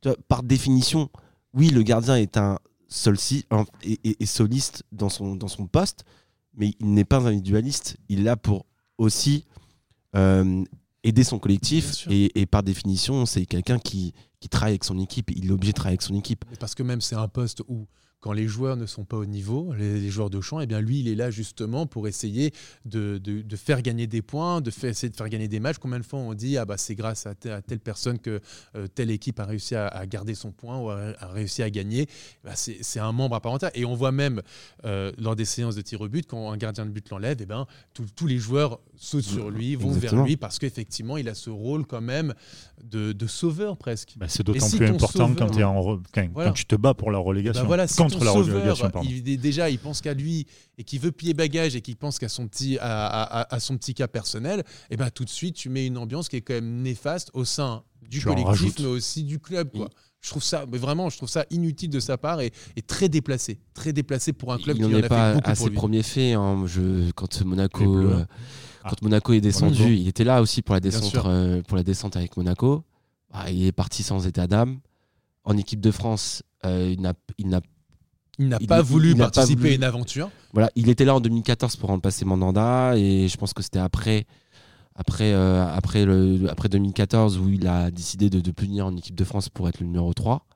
Tu 0.00 0.08
vois, 0.08 0.16
par 0.28 0.44
définition, 0.44 1.08
oui, 1.54 1.70
le 1.70 1.82
gardien 1.82 2.14
est 2.16 2.36
un 2.36 2.58
solci, 2.86 3.46
un- 3.50 3.64
et, 3.82 3.98
et- 4.04 4.22
et 4.22 4.26
soliste 4.26 4.84
dans 4.92 5.08
son, 5.08 5.34
dans 5.34 5.48
son 5.48 5.66
poste, 5.66 6.04
mais 6.56 6.74
il 6.78 6.94
n'est 6.94 7.04
pas 7.04 7.18
individualiste. 7.18 7.96
Il 8.08 8.20
est 8.20 8.24
là 8.24 8.36
pour 8.36 8.66
aussi 8.96 9.44
euh, 10.14 10.62
aider 11.04 11.22
son 11.22 11.38
collectif, 11.38 12.06
et, 12.10 12.40
et 12.40 12.46
par 12.46 12.62
définition, 12.62 13.26
c'est 13.26 13.46
quelqu'un 13.46 13.78
qui, 13.78 14.14
qui 14.40 14.48
travaille 14.48 14.72
avec 14.72 14.84
son 14.84 14.98
équipe. 14.98 15.30
Il 15.30 15.48
est 15.48 15.52
obligé 15.52 15.72
de 15.72 15.76
travailler 15.76 15.94
avec 15.94 16.02
son 16.02 16.14
équipe. 16.16 16.44
Parce 16.58 16.74
que 16.74 16.82
même 16.82 17.00
c'est 17.00 17.14
un 17.14 17.28
poste 17.28 17.62
où 17.68 17.86
quand 18.24 18.32
les 18.32 18.48
joueurs 18.48 18.78
ne 18.78 18.86
sont 18.86 19.04
pas 19.04 19.18
au 19.18 19.26
niveau, 19.26 19.74
les, 19.74 20.00
les 20.00 20.08
joueurs 20.08 20.30
de 20.30 20.40
champ, 20.40 20.58
eh 20.60 20.66
bien 20.66 20.80
lui, 20.80 21.00
il 21.00 21.08
est 21.08 21.14
là 21.14 21.30
justement 21.30 21.84
pour 21.86 22.08
essayer 22.08 22.54
de, 22.86 23.18
de- 23.18 23.42
de 23.42 23.56
faire 23.56 23.82
gagner 23.82 24.06
des 24.06 24.22
points, 24.22 24.62
de 24.62 24.70
faire, 24.70 24.88
essayer 24.88 25.10
de 25.10 25.14
faire 25.16 25.28
gagner 25.28 25.46
des 25.46 25.60
matchs. 25.60 25.76
Combien 25.78 25.98
de 25.98 26.06
fois 26.06 26.20
on 26.20 26.32
dit 26.32 26.56
ah 26.56 26.64
bah 26.64 26.78
c'est 26.78 26.94
grâce 26.94 27.26
à, 27.26 27.34
te- 27.34 27.48
à 27.50 27.60
telle 27.60 27.80
personne 27.80 28.18
que 28.18 28.40
euh, 28.76 28.86
telle 28.94 29.10
équipe 29.10 29.38
a 29.40 29.44
réussi 29.44 29.74
à, 29.74 29.88
à 29.88 30.06
garder 30.06 30.34
son 30.34 30.52
point 30.52 30.78
ou 30.80 30.88
a, 30.88 31.12
a 31.20 31.26
réussi 31.26 31.62
à 31.62 31.68
gagner. 31.68 32.06
Bah, 32.44 32.52
c'est 32.54 32.98
un 32.98 33.12
membre 33.12 33.36
à 33.36 33.40
part 33.42 33.52
entière. 33.52 33.70
Et 33.74 33.84
on 33.84 33.94
voit 33.94 34.10
même 34.12 34.40
euh, 34.86 35.12
lors 35.18 35.36
des 35.36 35.44
séances 35.44 35.74
de 35.76 35.82
tir 35.82 36.00
au 36.00 36.08
but 36.08 36.24
quand 36.26 36.50
un 36.50 36.56
gardien 36.56 36.86
de 36.86 36.90
but 36.90 37.06
l'enlève, 37.10 37.36
eh 37.42 37.44
ben 37.46 37.66
tous- 37.92 38.26
les 38.26 38.38
joueurs 38.38 38.80
sautent 38.96 39.20
sur 39.24 39.50
lui, 39.50 39.76
vont 39.76 39.88
Exactement. 39.88 40.22
vers 40.22 40.26
lui 40.28 40.36
parce 40.38 40.58
qu'effectivement 40.58 41.18
il 41.18 41.28
a 41.28 41.34
ce 41.34 41.50
rôle 41.50 41.84
quand 41.84 42.00
même 42.00 42.32
de, 42.82 43.12
de 43.12 43.26
sauveur 43.26 43.76
presque. 43.76 44.14
Bah, 44.16 44.28
c'est 44.30 44.42
d'autant 44.46 44.64
Et 44.64 44.70
si 44.70 44.78
plus 44.78 44.86
important 44.86 45.28
sauveur- 45.28 45.36
quand, 45.36 45.54
t'es 45.54 45.62
en 45.62 45.78
re- 45.78 46.00
quand- 46.10 46.28
Voilà. 46.32 46.48
quand 46.50 46.54
tu 46.54 46.64
te 46.64 46.74
bats 46.76 46.94
pour 46.94 47.10
la 47.10 47.18
relégation. 47.18 47.60
Bah 47.62 47.66
voilà, 47.66 47.86
si 47.86 47.96
contre 48.14 48.24
la 48.26 48.32
sauveur, 48.32 49.02
il 49.04 49.22
déjà, 49.40 49.70
il 49.70 49.78
pense 49.78 50.00
qu'à 50.00 50.14
lui 50.14 50.46
et 50.78 50.84
qu'il 50.84 51.00
veut 51.00 51.12
plier 51.12 51.34
bagage 51.34 51.76
et 51.76 51.80
qu'il 51.80 51.96
pense 51.96 52.18
qu'à 52.18 52.28
son 52.28 52.48
petit, 52.48 52.78
à, 52.78 53.06
à- 53.06 53.40
à- 53.42 53.54
à 53.54 53.60
son 53.60 53.76
petit 53.76 53.94
cas 53.94 54.08
personnel, 54.08 54.62
et 54.90 54.96
ben 54.96 55.10
tout 55.10 55.24
de 55.24 55.30
suite 55.30 55.54
tu 55.56 55.68
mets 55.68 55.86
une 55.86 55.98
ambiance 55.98 56.28
qui 56.28 56.36
est 56.36 56.40
quand 56.40 56.54
même 56.54 56.82
néfaste 56.82 57.30
au 57.34 57.44
sein 57.44 57.82
du 58.08 58.20
Tu 58.20 58.28
en 58.28 58.34
collectif, 58.34 58.78
mais 58.80 58.86
aussi 58.86 59.22
du 59.24 59.38
club. 59.38 59.70
Quoi. 59.72 59.88
Je 60.20 60.30
trouve 60.30 60.42
ça, 60.42 60.64
mais 60.70 60.78
vraiment, 60.78 61.10
je 61.10 61.16
trouve 61.18 61.28
ça 61.28 61.44
inutile 61.50 61.90
de 61.90 62.00
sa 62.00 62.16
part 62.16 62.40
et, 62.40 62.50
et 62.76 62.82
très 62.82 63.08
déplacé, 63.10 63.58
très 63.74 63.92
déplacé 63.92 64.32
pour 64.32 64.52
un 64.54 64.58
club 64.58 64.76
il 64.78 64.84
qui 64.84 64.88
n'en 64.90 64.96
en 64.96 65.00
est 65.00 65.04
a 65.04 65.08
pas 65.08 65.34
beaucoup 65.34 65.50
à 65.50 65.54
pour 65.54 65.64
ses 65.64 65.70
lui. 65.70 65.76
premiers 65.76 66.02
faits. 66.02 66.34
hein. 66.34 66.64
Je, 66.66 67.10
quand 67.12 67.42
Monaco, 67.44 67.84
Bleus. 67.84 68.10
euh, 68.12 68.24
Ah. 68.82 68.90
quand 68.90 69.02
Monaco 69.02 69.32
est 69.32 69.40
descendu, 69.42 69.82
Monaco. 69.82 69.94
il 70.00 70.08
était 70.08 70.24
là 70.24 70.40
aussi 70.42 70.60
pour 70.62 70.74
la 70.74 70.80
descente, 70.80 71.14
euh, 71.26 71.62
pour 71.62 71.76
la 71.76 71.82
descente 71.82 72.16
avec 72.16 72.36
Monaco. 72.36 72.84
Ah, 73.32 73.50
il 73.50 73.64
est 73.66 73.72
parti 73.72 74.02
sans 74.02 74.26
état 74.26 74.46
d'âme. 74.46 74.80
En 75.44 75.56
équipe 75.58 75.80
de 75.80 75.90
France, 75.90 76.42
euh, 76.64 76.94
il 76.94 77.00
n'a, 77.02 77.12
il 78.38 78.48
n'a 78.48 78.58
pas 78.58 78.78
il- 78.80 78.84
voulu 78.84 79.10
il 79.12 79.16
n'a 79.16 79.24
pas 79.26 79.30
participer 79.30 79.60
voulu. 79.60 79.72
à 79.72 79.74
une 79.76 79.84
aventure. 79.84 80.30
Voilà, 80.52 80.70
il 80.76 80.88
était 80.88 81.04
là 81.04 81.14
en 81.14 81.20
2014 81.20 81.76
pour 81.76 81.88
remplacer 81.90 82.24
placer 82.24 82.24
Mandanda 82.24 82.96
et 82.96 83.28
je 83.28 83.36
pense 83.36 83.52
que 83.52 83.62
c'était 83.62 83.78
après, 83.78 84.26
après, 84.94 85.32
euh, 85.32 85.66
après, 85.74 86.04
le, 86.04 86.48
après 86.48 86.68
2014 86.68 87.38
où 87.38 87.48
il 87.48 87.66
a 87.66 87.90
décidé 87.90 88.30
de, 88.30 88.40
de 88.40 88.50
plus 88.50 88.66
venir 88.66 88.86
en 88.86 88.96
équipe 88.96 89.14
de 89.14 89.24
France 89.24 89.48
pour 89.48 89.68
être 89.68 89.80
le 89.80 89.86
numéro 89.86 90.12
3. 90.12 90.46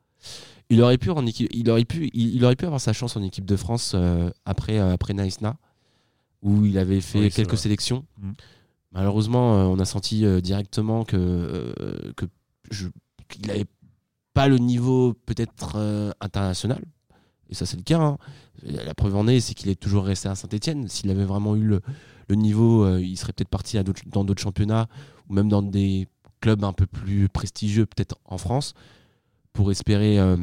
Il 0.71 0.83
aurait 0.83 0.99
pu, 0.99 1.11
en 1.11 1.25
équipe, 1.27 1.49
il 1.53 1.71
aurait 1.71 1.85
pu, 1.85 2.11
il, 2.13 2.35
il 2.35 2.45
aurait 2.45 2.57
pu 2.57 2.67
avoir 2.67 2.81
sa 2.81 2.93
chance 2.93 3.17
en 3.17 3.23
équipe 3.23 3.47
de 3.47 3.57
France 3.57 3.93
euh, 3.95 4.31
après, 4.45 4.79
euh, 4.79 4.93
après 4.93 5.15
Naïsna 5.15 5.57
où 6.43 6.65
il 6.65 6.79
avait 6.79 7.01
fait 7.01 7.19
Oui, 7.21 7.31
quelques 7.31 7.59
sélections. 7.59 8.05
Mm. 8.21 8.31
Malheureusement, 8.93 9.59
euh, 9.59 9.65
on 9.65 9.79
a 9.81 9.85
senti 9.85 10.25
directement 10.41 11.05
que, 11.05 11.75
que 12.17 12.27
qu'il 13.29 13.47
n'avait 13.47 13.67
pas 14.35 14.47
le 14.47 14.59
niveau 14.59 15.15
peut-être 15.27 16.15
international. 16.21 16.85
Et 17.51 17.55
ça, 17.55 17.67
c'est 17.67 17.77
le 17.77 17.83
cas. 17.83 17.99
hein. 18.01 18.19
La 18.63 18.95
preuve 18.95 19.17
en 19.17 19.27
est, 19.29 19.41
c'est 19.41 19.55
qu'il 19.55 19.69
est 19.71 19.79
toujours 19.81 20.05
resté 20.05 20.29
à 20.29 20.35
Saint-Etienne. 20.35 20.89
S'il 20.89 21.11
avait 21.11 21.25
vraiment 21.25 21.55
eu 21.57 21.63
le, 21.63 21.81
le 22.29 22.35
niveau, 22.35 22.85
euh, 22.85 23.01
il 23.01 23.17
serait 23.17 23.33
peut-être 23.33 23.49
parti 23.49 23.79
à 23.79 23.85
dans 24.07 24.25
d'autres 24.25 24.43
championnats 24.43 24.89
ou 25.29 25.35
même 25.35 25.49
dans 25.49 25.63
des 25.63 26.09
clubs 26.41 26.65
un 26.65 26.73
peu 26.73 26.87
plus 26.87 27.29
prestigieux, 27.29 27.87
peut-être 27.87 28.17
en 28.25 28.39
France, 28.39 28.75
pour 29.53 29.71
espérer, 29.71 30.19
euh, 30.19 30.37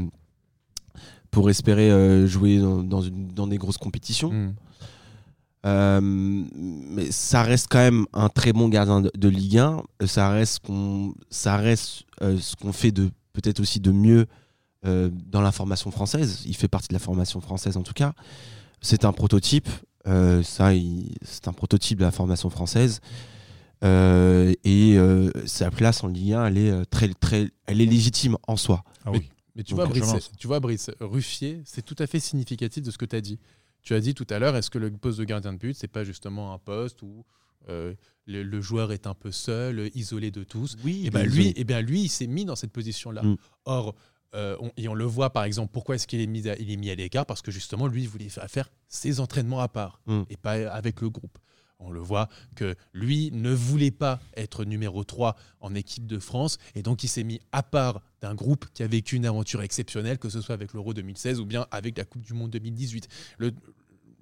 pour 1.32 1.50
espérer 1.50 1.92
euh, 1.92 2.26
jouer 2.28 2.60
dans, 2.60 2.84
dans 2.84 3.02
une- 3.02 3.28
dans 3.28 3.48
des 3.48 3.58
grosses 3.58 3.78
compétitions. 3.78 4.32
Mm. 4.32 4.54
Euh, 5.66 6.00
mais 6.02 7.10
ça 7.12 7.42
reste 7.42 7.68
quand 7.72 7.80
même 7.80 8.06
un 8.14 8.30
très 8.30 8.54
bon 8.54 8.70
gardien 8.70 9.02
de, 9.02 9.12
de 9.18 9.28
Ligue 9.30 9.58
1. 9.58 9.82
Ça 10.06 10.30
reste, 10.30 10.60
qu'on, 10.60 11.16
ça 11.30 11.58
reste 11.58 12.04
euh, 12.22 12.38
ce 12.40 12.56
qu'on 12.56 12.72
fait 12.72 12.92
de 12.92 13.10
peut-être 13.34 13.60
aussi 13.60 13.80
de 13.80 13.92
mieux 13.92 14.28
euh, 14.86 15.10
dans 15.12 15.42
la 15.42 15.52
formation 15.52 15.92
française. 15.92 16.44
Il 16.46 16.56
fait 16.56 16.68
partie 16.68 16.88
de 16.90 16.94
la 16.94 17.00
formation 17.00 17.42
française 17.42 17.78
en 17.78 17.84
tout 17.84 17.94
cas. 17.94 18.14
C'est 18.82 19.06
un 19.06 19.14
prototype. 19.14 19.68
euh, 20.08 20.44
ça, 20.44 20.72
c'est 21.24 21.48
un 21.48 21.54
prototype 21.54 21.98
de 22.00 22.04
la 22.04 22.12
formation 22.12 22.50
française. 22.50 23.00
Euh, 23.84 24.54
et 24.64 24.98
euh, 24.98 25.32
sa 25.46 25.70
place 25.70 26.04
en 26.04 26.08
Ligue 26.08 26.34
1, 26.34 26.46
elle 26.48 26.58
est 26.58 26.86
très, 26.86 27.10
très, 27.14 27.50
elle 27.66 27.82
est 27.82 27.86
légitime 27.86 28.38
en 28.48 28.56
soi. 28.58 28.84
Ah 29.06 29.12
oui. 29.12 29.30
Mais 29.56 29.64
tu 29.64 29.74
Donc, 29.74 29.88
vois, 29.88 29.88
Brice, 29.90 30.32
tu 30.38 30.48
vois, 30.48 30.60
Brice, 30.60 30.92
Ruffier, 31.00 31.62
c'est 31.66 31.84
tout 31.84 31.96
à 32.00 32.08
fait 32.08 32.20
significatif 32.20 32.84
de 32.84 32.92
ce 32.92 32.98
que 32.98 33.06
tu 33.06 33.16
as 33.16 33.22
dit. 33.22 33.40
Tu 33.84 33.94
as 33.94 34.00
dit 34.00 34.14
tout 34.14 34.26
à 34.30 34.40
l'heure, 34.40 34.56
est-ce 34.56 34.70
que 34.70 34.80
le 34.80 34.92
poste 34.92 35.20
de 35.20 35.24
gardien 35.24 35.54
de 35.54 35.58
but, 35.58 35.76
c'est 35.76 35.88
pas 35.88 36.04
justement 36.04 36.54
un 36.54 36.58
poste 36.58 37.02
où 37.04 37.24
euh, 37.70 37.94
le, 38.26 38.44
le 38.44 38.62
joueur 38.62 38.92
est 38.92 39.08
un 39.08 39.14
peu 39.14 39.32
seul, 39.32 39.90
isolé 39.94 40.32
de 40.32 40.44
tous? 40.44 40.76
Oui, 40.84 41.04
et 41.06 41.10
ben 41.10 41.26
lui, 41.26 41.54
eh 41.56 41.64
bien 41.64 41.82
lui, 41.82 42.02
il 42.02 42.10
s'est 42.10 42.28
mis 42.28 42.44
dans 42.46 42.56
cette 42.56 42.72
position-là. 42.72 43.24
Mm. 43.24 43.38
Or, 43.66 43.96
euh, 44.36 44.56
on, 44.60 44.72
et 44.78 44.88
on 44.88 44.94
le 44.94 45.06
voit 45.06 45.32
par 45.32 45.44
exemple, 45.46 45.72
pourquoi 45.74 45.96
est-ce 45.96 46.06
qu'il 46.08 46.20
est 46.22 46.28
mis 46.28 46.48
à, 46.48 46.56
il 46.60 46.70
est 46.72 46.78
mis 46.78 46.90
à 46.92 46.96
l'écart? 46.96 47.26
Parce 47.26 47.42
que 47.42 47.52
justement, 47.52 47.88
lui, 47.88 48.04
il 48.04 48.10
voulait 48.10 48.30
fa- 48.30 48.48
faire 48.48 48.70
ses 48.88 49.20
entraînements 49.20 49.62
à 49.62 49.68
part 49.68 50.00
Mm. 50.08 50.22
et 50.30 50.38
pas 50.38 50.52
avec 50.72 51.02
le 51.02 51.10
groupe. 51.10 51.38
On 51.80 51.92
le 51.92 52.00
voit 52.00 52.30
que 52.56 52.76
lui 52.94 53.32
ne 53.34 53.52
voulait 53.52 53.92
pas 53.92 54.22
être 54.38 54.64
numéro 54.64 55.04
3 55.04 55.36
en 55.60 55.76
équipe 55.76 56.08
de 56.08 56.20
France 56.20 56.58
et 56.74 56.82
donc 56.82 57.04
il 57.04 57.10
s'est 57.10 57.24
mis 57.26 57.42
à 57.52 57.64
part 57.64 58.02
d'un 58.22 58.34
groupe 58.34 58.66
qui 58.74 58.82
a 58.82 58.88
vécu 58.88 59.18
une 59.18 59.26
aventure 59.26 59.62
exceptionnelle, 59.62 60.18
que 60.18 60.30
ce 60.30 60.40
soit 60.40 60.54
avec 60.56 60.74
l'Euro 60.74 60.94
2016 60.94 61.42
ou 61.42 61.46
bien 61.46 61.68
avec 61.72 61.98
la 61.98 62.06
Coupe 62.06 62.22
du 62.22 62.34
Monde 62.34 62.52
2018. 62.52 63.08
Le- 63.40 63.52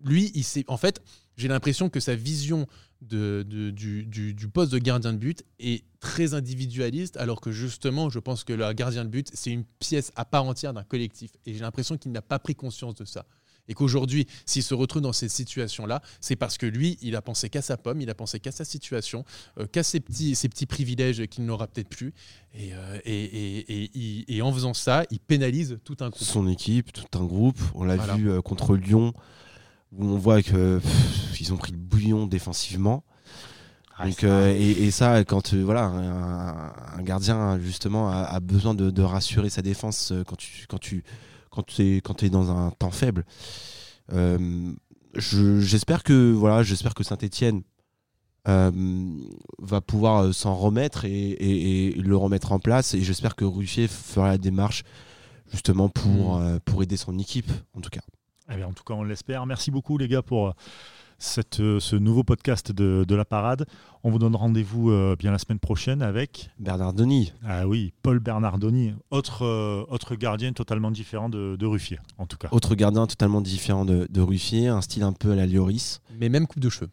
lui, 0.03 0.31
il 0.35 0.43
s'est, 0.43 0.65
en 0.67 0.77
fait, 0.77 1.01
j'ai 1.37 1.47
l'impression 1.47 1.89
que 1.89 1.99
sa 1.99 2.15
vision 2.15 2.67
de, 3.09 3.45
de- 3.47 3.69
du, 3.71 4.03
du- 4.05 4.33
du 4.33 4.47
poste 4.47 4.71
de 4.71 4.77
gardien 4.79 5.13
de 5.13 5.17
but 5.17 5.43
est 5.59 5.83
très 5.99 6.33
individualiste, 6.33 7.17
alors 7.17 7.41
que 7.41 7.51
justement, 7.51 8.09
je 8.09 8.19
pense 8.19 8.43
que 8.43 8.53
le 8.53 8.71
gardien 8.73 9.05
de 9.05 9.09
but, 9.09 9.29
c'est 9.33 9.51
une 9.51 9.63
pièce 9.79 10.11
à 10.15 10.25
part 10.25 10.45
entière 10.45 10.73
d'un 10.73 10.83
collectif. 10.83 11.31
Et 11.45 11.53
j'ai 11.53 11.59
l'impression 11.59 11.97
qu'il 11.97 12.11
n'a 12.11 12.21
pas 12.21 12.39
pris 12.39 12.55
conscience 12.55 12.95
de 12.95 13.05
ça. 13.05 13.25
Et 13.69 13.73
qu'aujourd'hui, 13.75 14.27
s'il 14.45 14.61
se 14.61 14.73
retrouve 14.73 15.01
dans 15.01 15.13
cette 15.13 15.29
situation-là, 15.31 16.01
c'est 16.19 16.35
parce 16.35 16.57
que 16.57 16.65
lui, 16.65 16.97
il 17.01 17.15
a 17.15 17.21
pensé 17.21 17.49
qu'à 17.49 17.61
sa 17.61 17.77
pomme, 17.77 18.01
il 18.01 18.09
a 18.09 18.13
pensé 18.13 18.41
qu'à 18.41 18.51
sa 18.51 18.65
situation, 18.65 19.23
euh, 19.57 19.65
qu'à 19.67 19.83
ses 19.83 20.01
petits, 20.01 20.35
ses 20.35 20.49
petits 20.49 20.65
privilèges 20.65 21.25
qu'il 21.27 21.45
n'aura 21.45 21.67
peut-être 21.67 21.87
plus. 21.87 22.13
Et, 22.53 22.73
euh, 22.73 22.99
et, 23.05 23.23
et, 23.23 24.35
et- 24.35 24.41
en 24.41 24.51
faisant 24.51 24.73
ça, 24.73 25.05
il 25.11 25.19
pénalise 25.21 25.79
tout 25.85 25.95
un 26.01 26.09
groupe. 26.09 26.21
Son 26.23 26.49
équipe, 26.49 26.91
tout 26.91 27.17
un 27.17 27.23
groupe. 27.23 27.59
On 27.73 27.85
l'a 27.85 27.95
Voilà. 27.95 28.15
vu 28.17 28.29
euh, 28.29 28.41
contre 28.41 28.75
Lyon, 28.75 29.13
où 29.97 30.05
on 30.05 30.17
voit 30.17 30.41
que 30.41 30.79
pff, 30.79 31.39
ils 31.41 31.53
ont 31.53 31.57
pris 31.57 31.71
le 31.71 31.77
bouillon 31.77 32.27
défensivement. 32.27 33.03
Ah, 33.97 34.07
Donc, 34.07 34.23
euh, 34.23 34.51
et, 34.55 34.71
et 34.71 34.91
ça, 34.91 35.23
quand 35.23 35.53
euh, 35.53 35.61
voilà, 35.63 35.83
un, 35.85 36.97
un 36.99 37.03
gardien 37.03 37.59
justement 37.59 38.09
a, 38.09 38.23
a 38.23 38.39
besoin 38.39 38.73
de, 38.73 38.89
de 38.89 39.01
rassurer 39.03 39.49
sa 39.49 39.61
défense 39.61 40.11
euh, 40.11 40.23
quand 40.25 40.35
tu 40.35 40.65
quand 40.67 40.79
tu 40.79 41.03
quand 41.51 41.63
tu 41.63 41.81
es 41.97 42.01
quand 42.01 42.23
es 42.23 42.29
dans 42.29 42.49
un 42.51 42.71
temps 42.71 42.89
faible. 42.91 43.23
Euh, 44.11 44.71
je- 45.13 45.59
j'espère 45.61 46.01
que 46.03 46.31
voilà, 46.31 46.63
j'espère 46.63 46.95
que 46.95 47.03
Saint-Étienne 47.03 47.61
va 48.45 49.79
pouvoir 49.81 50.33
s'en 50.33 50.55
remettre 50.55 51.05
et, 51.05 51.11
et- 51.11 51.87
et 51.87 52.01
le 52.01 52.17
remettre 52.17 52.51
en 52.51 52.59
place. 52.59 52.93
Et 52.93 53.01
j'espère 53.01 53.35
que 53.35 53.45
Ruffier 53.45 53.87
fera 53.87 54.27
la 54.29 54.37
démarche 54.37 54.83
justement 55.51 55.87
pour, 55.87 56.39
Mm. 56.39 56.59
pour 56.65 56.81
aider 56.83 56.97
son 56.97 57.17
équipe, 57.19 57.51
en 57.73 57.79
tout 57.81 57.89
cas. 57.91 58.01
Eh 58.51 58.55
bien, 58.55 58.67
en 58.67 58.73
tout 58.73 58.83
cas, 58.83 58.93
on 58.93 59.03
l'espère. 59.03 59.45
Merci 59.45 59.71
beaucoup, 59.71 59.97
les 59.97 60.07
gars, 60.07 60.21
pour 60.21 60.47
euh, 60.47 60.51
cette, 61.17 61.59
euh, 61.61 61.79
ce 61.79 61.95
nouveau 61.95 62.23
podcast 62.23 62.71
de, 62.71 63.05
de 63.07 63.15
la 63.15 63.23
parade. 63.25 63.65
On 64.03 64.11
vous 64.11 64.19
donne 64.19 64.35
rendez-vous 64.35 64.91
euh, 64.91 65.15
bien 65.17 65.31
la 65.31 65.37
semaine 65.37 65.59
prochaine 65.59 66.01
avec, 66.01 66.49
Bernard 66.59 66.93
Denis, 66.93 67.31
ah 67.47 67.65
oui, 67.67 67.93
Paul 68.01 68.19
Bernardoni, 68.19 68.93
autre, 69.11 69.43
euh, 69.45 69.85
autre 69.89 70.15
gardien 70.15 70.51
totalement 70.51 70.91
différent 70.91 71.29
de, 71.29 71.55
de 71.57 71.65
Ruffier, 71.65 71.99
en 72.17 72.25
tout 72.25 72.35
cas. 72.37 72.49
autre 72.51 72.75
gardien 72.75 73.07
totalement 73.07 73.39
différent 73.39 73.85
de, 73.85 74.07
de 74.09 74.21
Ruffier, 74.21 74.67
un 74.67 74.81
style 74.81 75.03
un 75.03 75.13
peu 75.13 75.31
à 75.31 75.35
la 75.35 75.45
Lloris. 75.45 76.01
Mais 76.19 76.27
même 76.27 76.47
coupe 76.47 76.59
de 76.61 76.69
cheveux. 76.69 76.89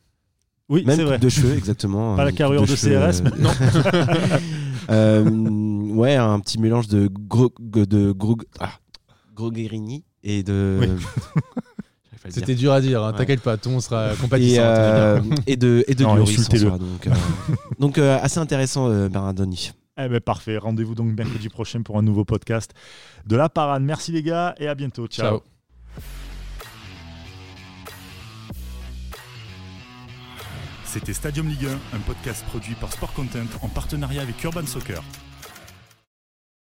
Oui, 0.68 0.84
Même 0.84 0.94
c'est 0.94 1.02
coupe 1.02 1.08
vrai. 1.08 1.18
de 1.18 1.28
cheveux, 1.28 1.54
exactement. 1.56 2.14
Pas 2.16 2.24
la 2.24 2.30
carrure 2.30 2.62
de 2.62 2.66
cheveux, 2.76 2.94
CRS, 2.96 3.22
mais- 3.24 3.42
non. 3.42 3.50
Euh, 4.88 5.24
ouais, 5.94 6.16
un 6.16 6.40
petit 6.40 6.58
mélange 6.58 6.88
de 6.88 7.08
de 7.08 8.14
ah, 8.58 8.70
Grogherini 9.34 10.04
et 10.22 10.42
de. 10.42 10.78
Oui. 10.80 10.88
C'était 12.28 12.54
dur 12.54 12.72
à 12.72 12.80
dire, 12.82 13.02
hein, 13.02 13.12
Ouais. 13.12 13.18
t'inquiète 13.18 13.40
pas, 13.40 13.56
tout 13.56 13.70
le 13.70 13.74
monde 13.74 13.82
sera 13.82 14.12
et, 14.12 14.16
compatissant. 14.16 14.60
euh, 14.60 15.20
et 15.46 15.56
de 15.56 15.84
et 15.88 15.94
de 15.94 16.02
Non, 16.02 16.16
Lloris 16.16 16.48
donc 16.48 17.06
euh, 17.06 17.10
donc 17.78 17.98
euh, 17.98 18.18
assez 18.20 18.38
intéressant 18.38 18.88
euh, 18.90 19.08
Bernardoni. 19.08 19.72
Eh 19.98 20.06
ben, 20.08 20.20
parfait. 20.20 20.58
Rendez-vous 20.58 20.94
donc 20.94 21.16
mercredi 21.16 21.48
prochain 21.48 21.80
pour 21.82 21.98
un 21.98 22.02
nouveau 22.02 22.24
podcast 22.26 22.72
de 23.26 23.36
la 23.36 23.48
parade. 23.48 23.82
Merci, 23.82 24.12
les 24.12 24.22
gars, 24.22 24.54
et 24.58 24.68
à 24.68 24.74
bientôt. 24.74 25.06
Ciao. 25.06 25.26
Ciao. 25.38 25.42
C'était 30.84 31.12
Stadium 31.14 31.48
Ligue 31.48 31.66
1, 31.66 31.96
un 31.96 32.00
podcast 32.00 32.44
produit 32.46 32.74
par 32.74 32.92
Sport 32.92 33.12
Content 33.14 33.46
en 33.62 33.68
partenariat 33.68 34.22
avec 34.22 34.42
Urban 34.42 34.66
Soccer. 34.66 35.02